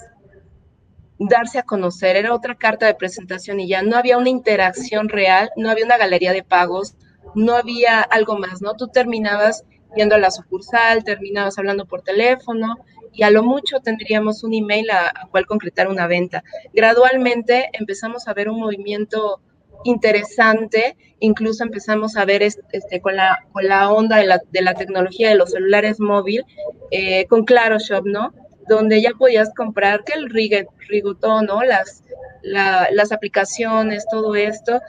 darse 1.19 1.59
a 1.59 1.63
conocer, 1.63 2.17
era 2.17 2.35
otra 2.35 2.55
carta 2.55 2.87
de 2.87 2.95
presentación 2.95 3.61
y 3.61 3.69
ya 3.69 3.83
no 3.83 3.97
había 3.97 4.19
una 4.19 4.29
interacción 4.29 5.09
real, 5.09 5.51
no 5.57 5.71
había 5.71 5.85
una 5.85 5.97
galería 5.97 6.33
de 6.33 6.43
pagos, 6.43 6.95
no 7.35 7.57
había 7.57 8.01
algo 8.01 8.39
más, 8.39 8.61
¿no? 8.61 8.75
Tú 8.75 8.89
terminabas 8.89 9.65
yendo 9.97 10.15
a 10.15 10.19
la 10.19 10.31
sucursal, 10.31 11.05
terminabas 11.05 11.59
hablando 11.59 11.87
por 11.87 12.03
teléfono 12.03 12.77
y 13.13 13.23
a 13.23 13.31
lo 13.31 13.43
mucho 13.43 13.81
tendríamos 13.81 14.43
un 14.43 14.55
email 14.55 14.91
a, 14.91 15.29
cual 15.31 15.47
concretar 15.47 15.89
una 15.89 16.07
venta. 16.07 16.43
Gradualmente 16.73 17.71
empezamos 17.73 18.27
a 18.27 18.35
ver 18.35 18.49
un 18.49 18.61
movimiento 18.61 19.41
interesante, 19.85 20.97
incluso 21.21 21.63
empezamos 21.63 22.17
a 22.17 22.25
ver 22.25 22.43
este, 22.43 23.01
con, 23.01 23.17
la, 23.17 23.47
con 23.53 23.67
la 23.69 23.91
onda 23.91 24.17
de 24.17 24.27
la, 24.27 24.41
de 24.51 24.63
la 24.63 24.75
tecnología 24.75 25.29
de 25.29 25.37
los 25.37 25.51
celulares 25.51 26.01
móvil, 26.01 26.45
eh, 26.91 27.27
con 27.27 27.45
Claro 27.45 27.79
Shop, 27.79 28.05
¿no? 28.05 28.33
Donde 28.67 29.01
ya 29.01 29.11
podías 29.13 29.53
comprar 29.55 30.05
que 30.05 30.15
el 30.15 30.31
rigotón, 30.31 31.47
¿no? 31.47 31.63
Las, 31.63 32.03
las 32.43 33.13
aplicaciones, 33.13 34.07
todo 34.11 34.35
esto. 34.35 34.81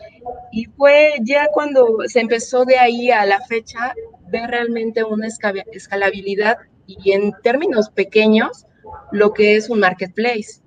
Y 0.52 0.66
fue 0.66 1.14
ya 1.22 1.48
cuando 1.52 1.98
se 2.08 2.22
empezó 2.22 2.66
de 2.66 2.78
ahí 2.78 3.12
a 3.12 3.26
la 3.26 3.42
fecha 3.42 3.94
ver 4.30 4.50
realmente 4.50 5.04
una 5.04 5.28
escalabilidad 5.28 6.58
y 6.88 7.12
en 7.12 7.34
términos 7.44 7.90
pequeños 7.90 8.66
lo 9.12 9.34
que 9.34 9.56
es 9.56 9.70
un 9.70 9.80
marketplace. 9.80 10.62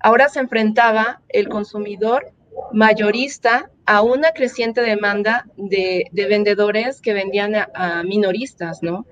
Ahora 0.00 0.28
se 0.28 0.40
enfrentaba 0.40 1.22
el 1.28 1.48
consumidor 1.48 2.32
mayorista 2.72 3.70
a 3.86 4.02
una 4.02 4.32
creciente 4.32 4.80
demanda 4.80 5.46
de, 5.56 6.08
vendedores 6.12 7.00
que 7.00 7.12
vendían 7.12 7.54
a, 7.54 8.02
minoristas, 8.04 8.82
¿no? 8.82 9.06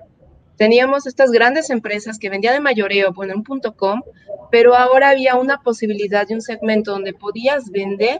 Teníamos 0.57 1.07
estas 1.07 1.31
grandes 1.31 1.69
empresas 1.69 2.19
que 2.19 2.29
vendían 2.29 2.53
de 2.53 2.59
mayoreo, 2.59 3.13
bueno, 3.13 3.33
un 3.35 3.43
punto 3.43 3.75
com, 3.75 4.01
pero 4.51 4.75
ahora 4.75 5.09
había 5.09 5.35
una 5.35 5.59
posibilidad 5.61 6.27
de 6.27 6.35
un 6.35 6.41
segmento 6.41 6.91
donde 6.91 7.13
podías 7.13 7.71
vender 7.71 8.19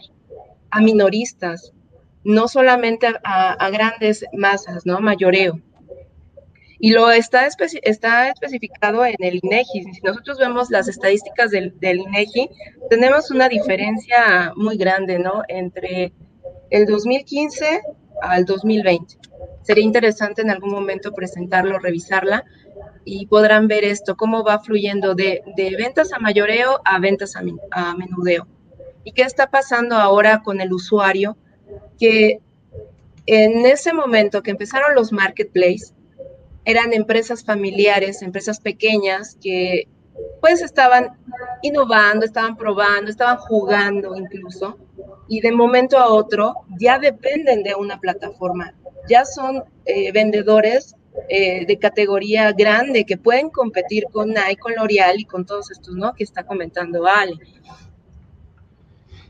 a 0.72 0.82
minoristas, 0.82 1.72
no 2.24 2.48
solamente 2.48 3.08
a, 3.24 3.70
grandes 3.70 4.26
masas, 4.34 4.86
¿no? 4.86 5.00
Mayoreo. 5.00 5.60
Y 6.80 6.92
lo 6.92 7.12
está, 7.12 7.48
está 7.84 8.30
especificado 8.30 9.06
en 9.06 9.16
el 9.20 9.40
INEGI. 9.44 9.94
Si 9.94 10.02
nosotros 10.04 10.40
vemos 10.40 10.72
las 10.72 10.88
estadísticas 10.88 11.52
del, 11.52 11.80
del 11.80 12.00
INEGI, 12.00 12.50
tenemos 12.90 13.30
una 13.30 13.48
diferencia 13.48 14.52
muy 14.56 14.78
grande, 14.78 15.20
¿no? 15.20 15.44
Entre 15.48 16.12
el 16.72 16.88
2015 16.88 17.82
al 18.22 18.46
2020. 18.46 19.18
Sería 19.62 19.84
interesante 19.84 20.42
en 20.42 20.50
algún 20.50 20.72
momento 20.72 21.12
presentarlo, 21.14 21.78
revisarla 21.78 22.44
y 23.06 23.28
podrán 23.28 23.68
ver 23.68 23.84
esto, 23.84 24.16
cómo 24.16 24.44
va 24.44 24.60
fluyendo 24.60 25.14
de, 25.14 25.44
de 25.56 25.76
ventas 25.76 26.14
a 26.14 26.20
mayoreo 26.20 26.82
a 26.84 27.00
ventas 27.00 27.36
a 27.36 27.96
menudeo. 27.96 28.48
¿Y 29.04 29.12
qué 29.14 29.24
está 29.24 29.50
pasando 29.50 29.96
ahora 29.96 30.42
con 30.44 30.62
el 30.62 30.74
usuario? 30.74 31.38
Que 32.00 32.40
en 33.26 33.66
ese 33.66 33.94
momento 33.94 34.42
que 34.42 34.52
empezaron 34.52 34.96
los 34.96 35.12
marketplaces, 35.12 35.94
eran 36.66 36.94
empresas 36.94 37.44
familiares, 37.44 38.22
empresas 38.22 38.60
pequeñas 38.60 39.38
que 39.42 39.88
pues 40.40 40.62
estaban 40.62 41.18
innovando, 41.62 42.26
estaban 42.26 42.56
probando, 42.56 43.10
estaban 43.10 43.38
jugando 43.38 44.16
incluso, 44.16 44.78
y 45.28 45.42
de 45.42 45.52
momento 45.52 45.98
a 45.98 46.12
otro 46.14 46.54
ya 46.80 47.00
dependen 47.00 47.64
de 47.64 47.74
una 47.76 48.00
plataforma, 48.00 48.74
ya 49.08 49.26
son 49.26 49.64
eh, 49.86 50.12
vendedores 50.12 50.96
eh, 51.30 51.66
de 51.66 51.78
categoría 51.78 52.52
grande 52.52 53.06
que 53.06 53.18
pueden 53.18 53.50
competir 53.50 54.06
con 54.12 54.30
Nike, 54.30 54.58
con 54.58 54.76
L'Oreal 54.76 55.20
y 55.20 55.26
con 55.26 55.46
todos 55.46 55.72
estos, 55.72 55.96
¿no? 55.96 56.14
Que 56.14 56.24
está 56.24 56.44
comentando 56.44 57.06
Ale. 57.08 57.34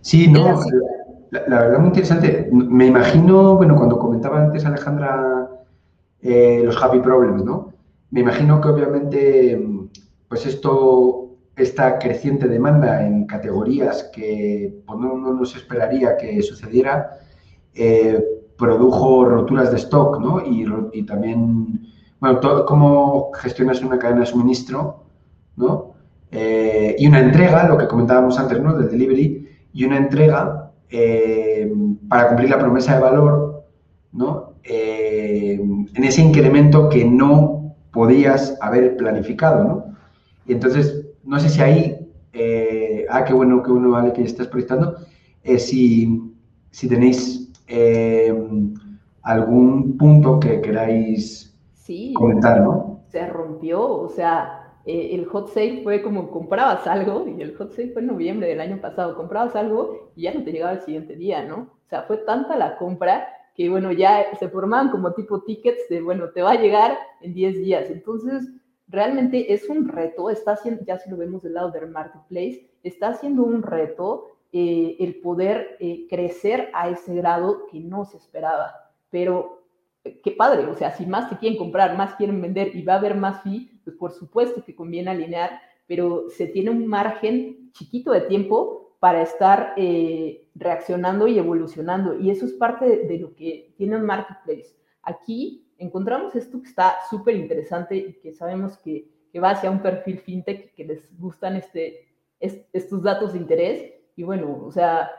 Sí, 0.01 0.27
no, 0.27 0.59
la, 1.31 1.61
verdad 1.61 1.79
muy 1.79 1.87
interesante. 1.87 2.49
Me 2.51 2.85
imagino, 2.87 3.55
bueno, 3.55 3.75
cuando 3.75 3.97
comentaba 3.97 4.41
antes 4.41 4.65
Alejandra 4.65 5.49
eh, 6.21 6.61
los 6.63 6.81
happy 6.81 6.99
problems, 6.99 7.43
¿no? 7.43 7.73
Me 8.11 8.19
imagino 8.19 8.59
que 8.59 8.67
obviamente, 8.67 9.89
pues 10.27 10.45
esto, 10.45 11.37
esta 11.55 11.97
creciente 11.99 12.47
demanda 12.47 13.05
en 13.05 13.25
categorías 13.25 14.09
que 14.13 14.81
pues, 14.85 14.99
no, 14.99 15.17
no, 15.17 15.33
nos 15.33 15.55
esperaría 15.55 16.17
que 16.17 16.41
sucediera, 16.41 17.11
eh, 17.73 18.21
produjo 18.57 19.25
roturas 19.25 19.71
de 19.71 19.77
stock, 19.77 20.19
¿no? 20.19 20.45
Y, 20.45 20.65
y 20.91 21.03
también, 21.03 21.87
bueno, 22.19 22.39
todo, 22.39 22.65
cómo 22.65 23.31
gestionas 23.33 23.81
una 23.81 23.97
cadena 23.97 24.21
de 24.21 24.25
suministro, 24.25 25.05
¿no? 25.55 25.93
Eh, 26.29 26.95
y 26.99 27.07
una 27.07 27.19
entrega, 27.19 27.67
lo 27.67 27.77
que 27.77 27.87
comentábamos 27.87 28.37
antes, 28.37 28.59
¿no? 28.59 28.77
Del 28.77 28.89
delivery, 28.91 29.47
y 29.73 29.85
una 29.85 29.97
entrega 29.97 30.60
para 32.09 32.27
cumplir 32.27 32.49
la 32.49 32.59
promesa 32.59 32.95
de 32.95 33.01
valor, 33.01 33.63
¿no? 34.11 34.51
Eh, 34.63 35.59
en 35.59 36.03
ese 36.03 36.21
incremento 36.21 36.89
que 36.89 37.03
no 37.03 37.75
podías 37.91 38.57
haber 38.61 38.95
planificado, 38.95 39.63
¿no? 39.63 39.85
Y 40.45 40.53
entonces, 40.53 41.07
no 41.23 41.39
sé 41.39 41.49
si 41.49 41.61
ahí, 41.61 42.07
eh, 42.33 43.05
ah, 43.09 43.23
qué 43.23 43.33
bueno, 43.33 43.63
qué 43.63 43.71
bueno, 43.71 43.91
vale, 43.91 44.13
que 44.13 44.23
estás 44.23 44.47
proyectando, 44.47 44.97
eh, 45.43 45.57
si, 45.57 46.33
si, 46.69 46.87
tenéis 46.87 47.49
algún 49.23 49.97
punto 49.97 50.39
que 50.39 50.61
queráis 50.61 51.55
comentar, 52.13 52.61
¿no? 52.61 52.99
Se 53.07 53.25
rompió, 53.27 53.83
o 53.83 54.09
sea, 54.09 54.60
el 54.85 55.25
hot 55.25 55.49
sale 55.49 55.81
fue 55.83 56.01
como 56.01 56.31
comprabas 56.31 56.87
algo, 56.87 57.27
y 57.27 57.41
el 57.41 57.55
hot 57.55 57.71
sale 57.71 57.91
fue 57.91 58.01
en 58.01 58.07
noviembre 58.07 58.47
del 58.47 58.61
año 58.61 58.81
pasado, 58.81 59.15
comprabas 59.15 59.55
algo 59.55 60.11
y 60.15 60.23
ya 60.23 60.33
no 60.33 60.43
te 60.43 60.51
llegaba 60.51 60.73
el 60.73 60.81
siguiente 60.81 61.15
día, 61.15 61.43
¿no? 61.43 61.55
O 61.85 61.89
sea, 61.89 62.03
fue 62.03 62.17
tanta 62.17 62.57
la 62.57 62.77
compra 62.77 63.27
que 63.55 63.69
bueno, 63.69 63.91
ya 63.91 64.25
se 64.39 64.49
formaban 64.49 64.89
como 64.89 65.13
tipo 65.13 65.41
tickets 65.43 65.89
de, 65.89 66.01
bueno, 66.01 66.29
te 66.29 66.41
va 66.41 66.51
a 66.51 66.61
llegar 66.61 66.97
en 67.21 67.33
10 67.33 67.57
días. 67.57 67.89
Entonces, 67.89 68.49
realmente 68.87 69.53
es 69.53 69.69
un 69.69 69.87
reto, 69.87 70.29
está 70.29 70.53
haciendo, 70.53 70.83
ya 70.85 70.97
si 70.97 71.09
lo 71.09 71.17
vemos 71.17 71.43
del 71.43 71.53
lado 71.53 71.71
del 71.71 71.89
marketplace, 71.89 72.69
está 72.83 73.09
haciendo 73.09 73.43
un 73.43 73.63
reto 73.63 74.27
eh, 74.53 74.97
el 74.99 75.15
poder 75.21 75.77
eh, 75.79 76.07
crecer 76.09 76.69
a 76.73 76.89
ese 76.89 77.15
grado 77.15 77.67
que 77.71 77.79
no 77.79 78.05
se 78.05 78.17
esperaba. 78.17 78.73
Pero 79.09 79.63
eh, 80.03 80.19
qué 80.21 80.31
padre, 80.31 80.65
o 80.65 80.75
sea, 80.75 80.91
si 80.91 81.05
más 81.05 81.29
te 81.29 81.37
quieren 81.37 81.57
comprar, 81.57 81.97
más 81.97 82.15
quieren 82.15 82.41
vender 82.41 82.75
y 82.75 82.83
va 82.83 82.95
a 82.95 82.97
haber 82.97 83.15
más 83.15 83.41
fee, 83.43 83.70
pues 83.91 84.13
por 84.13 84.19
supuesto 84.19 84.63
que 84.63 84.75
conviene 84.75 85.11
alinear, 85.11 85.59
pero 85.87 86.29
se 86.29 86.47
tiene 86.47 86.69
un 86.69 86.87
margen 86.87 87.71
chiquito 87.73 88.11
de 88.11 88.21
tiempo 88.21 88.95
para 89.01 89.23
estar 89.23 89.73
eh, 89.77 90.47
reaccionando 90.53 91.27
y 91.27 91.39
evolucionando. 91.39 92.19
Y 92.19 92.29
eso 92.29 92.45
es 92.45 92.53
parte 92.53 92.85
de, 93.07 93.17
lo 93.17 93.33
que 93.35 93.73
tiene 93.75 93.95
un 93.95 94.05
marketplace. 94.05 94.75
Aquí 95.01 95.73
encontramos 95.79 96.35
esto 96.35 96.61
que 96.61 96.69
está 96.69 96.97
súper 97.09 97.35
interesante 97.35 97.95
y 97.95 98.13
que 98.21 98.31
sabemos 98.31 98.77
que, 98.77 99.09
que, 99.33 99.39
va 99.39 99.49
hacia 99.49 99.71
un 99.71 99.81
perfil 99.81 100.19
fintech 100.19 100.75
que 100.75 100.85
les 100.85 101.17
gustan 101.17 101.55
este, 101.55 102.09
estos 102.39 103.01
datos 103.01 103.33
de 103.33 103.39
interés. 103.39 103.91
Y 104.15 104.21
bueno, 104.21 104.63
o 104.63 104.71
sea, 104.71 105.09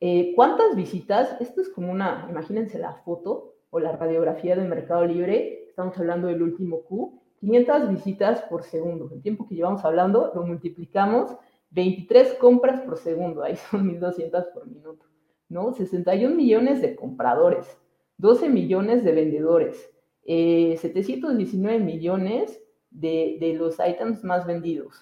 eh, 0.00 0.32
¿cuántas 0.34 0.74
visitas? 0.74 1.36
Esto 1.40 1.60
es 1.60 1.68
como 1.68 1.92
una, 1.92 2.26
imagínense 2.30 2.78
la 2.78 2.94
foto 2.94 3.54
o 3.70 3.80
la 3.80 3.92
radiografía 3.92 4.56
del 4.56 4.68
Mercado 4.68 5.04
Libre. 5.04 5.66
Estamos 5.68 5.98
hablando 5.98 6.28
del 6.28 6.42
último 6.42 6.82
Q. 6.84 7.20
500 7.40 7.90
visitas 7.90 8.42
por 8.42 8.62
segundo. 8.62 9.10
El 9.12 9.22
tiempo 9.22 9.46
que 9.46 9.54
llevamos 9.54 9.84
hablando 9.84 10.32
lo 10.34 10.42
multiplicamos 10.42 11.36
23 11.70 12.34
compras 12.34 12.80
por 12.80 12.98
segundo, 12.98 13.42
ahí 13.42 13.56
son 13.56 13.86
1200 13.86 14.46
por 14.46 14.66
minuto, 14.66 15.06
¿no? 15.48 15.72
61 15.72 16.34
millones 16.34 16.80
de 16.80 16.96
compradores, 16.96 17.78
12 18.18 18.48
millones 18.48 19.04
de 19.04 19.12
vendedores, 19.12 19.90
719 20.24 21.76
eh, 21.76 21.78
millones 21.78 22.60
de, 22.90 23.54
los 23.58 23.76
items 23.78 24.24
más 24.24 24.46
vendidos, 24.46 24.94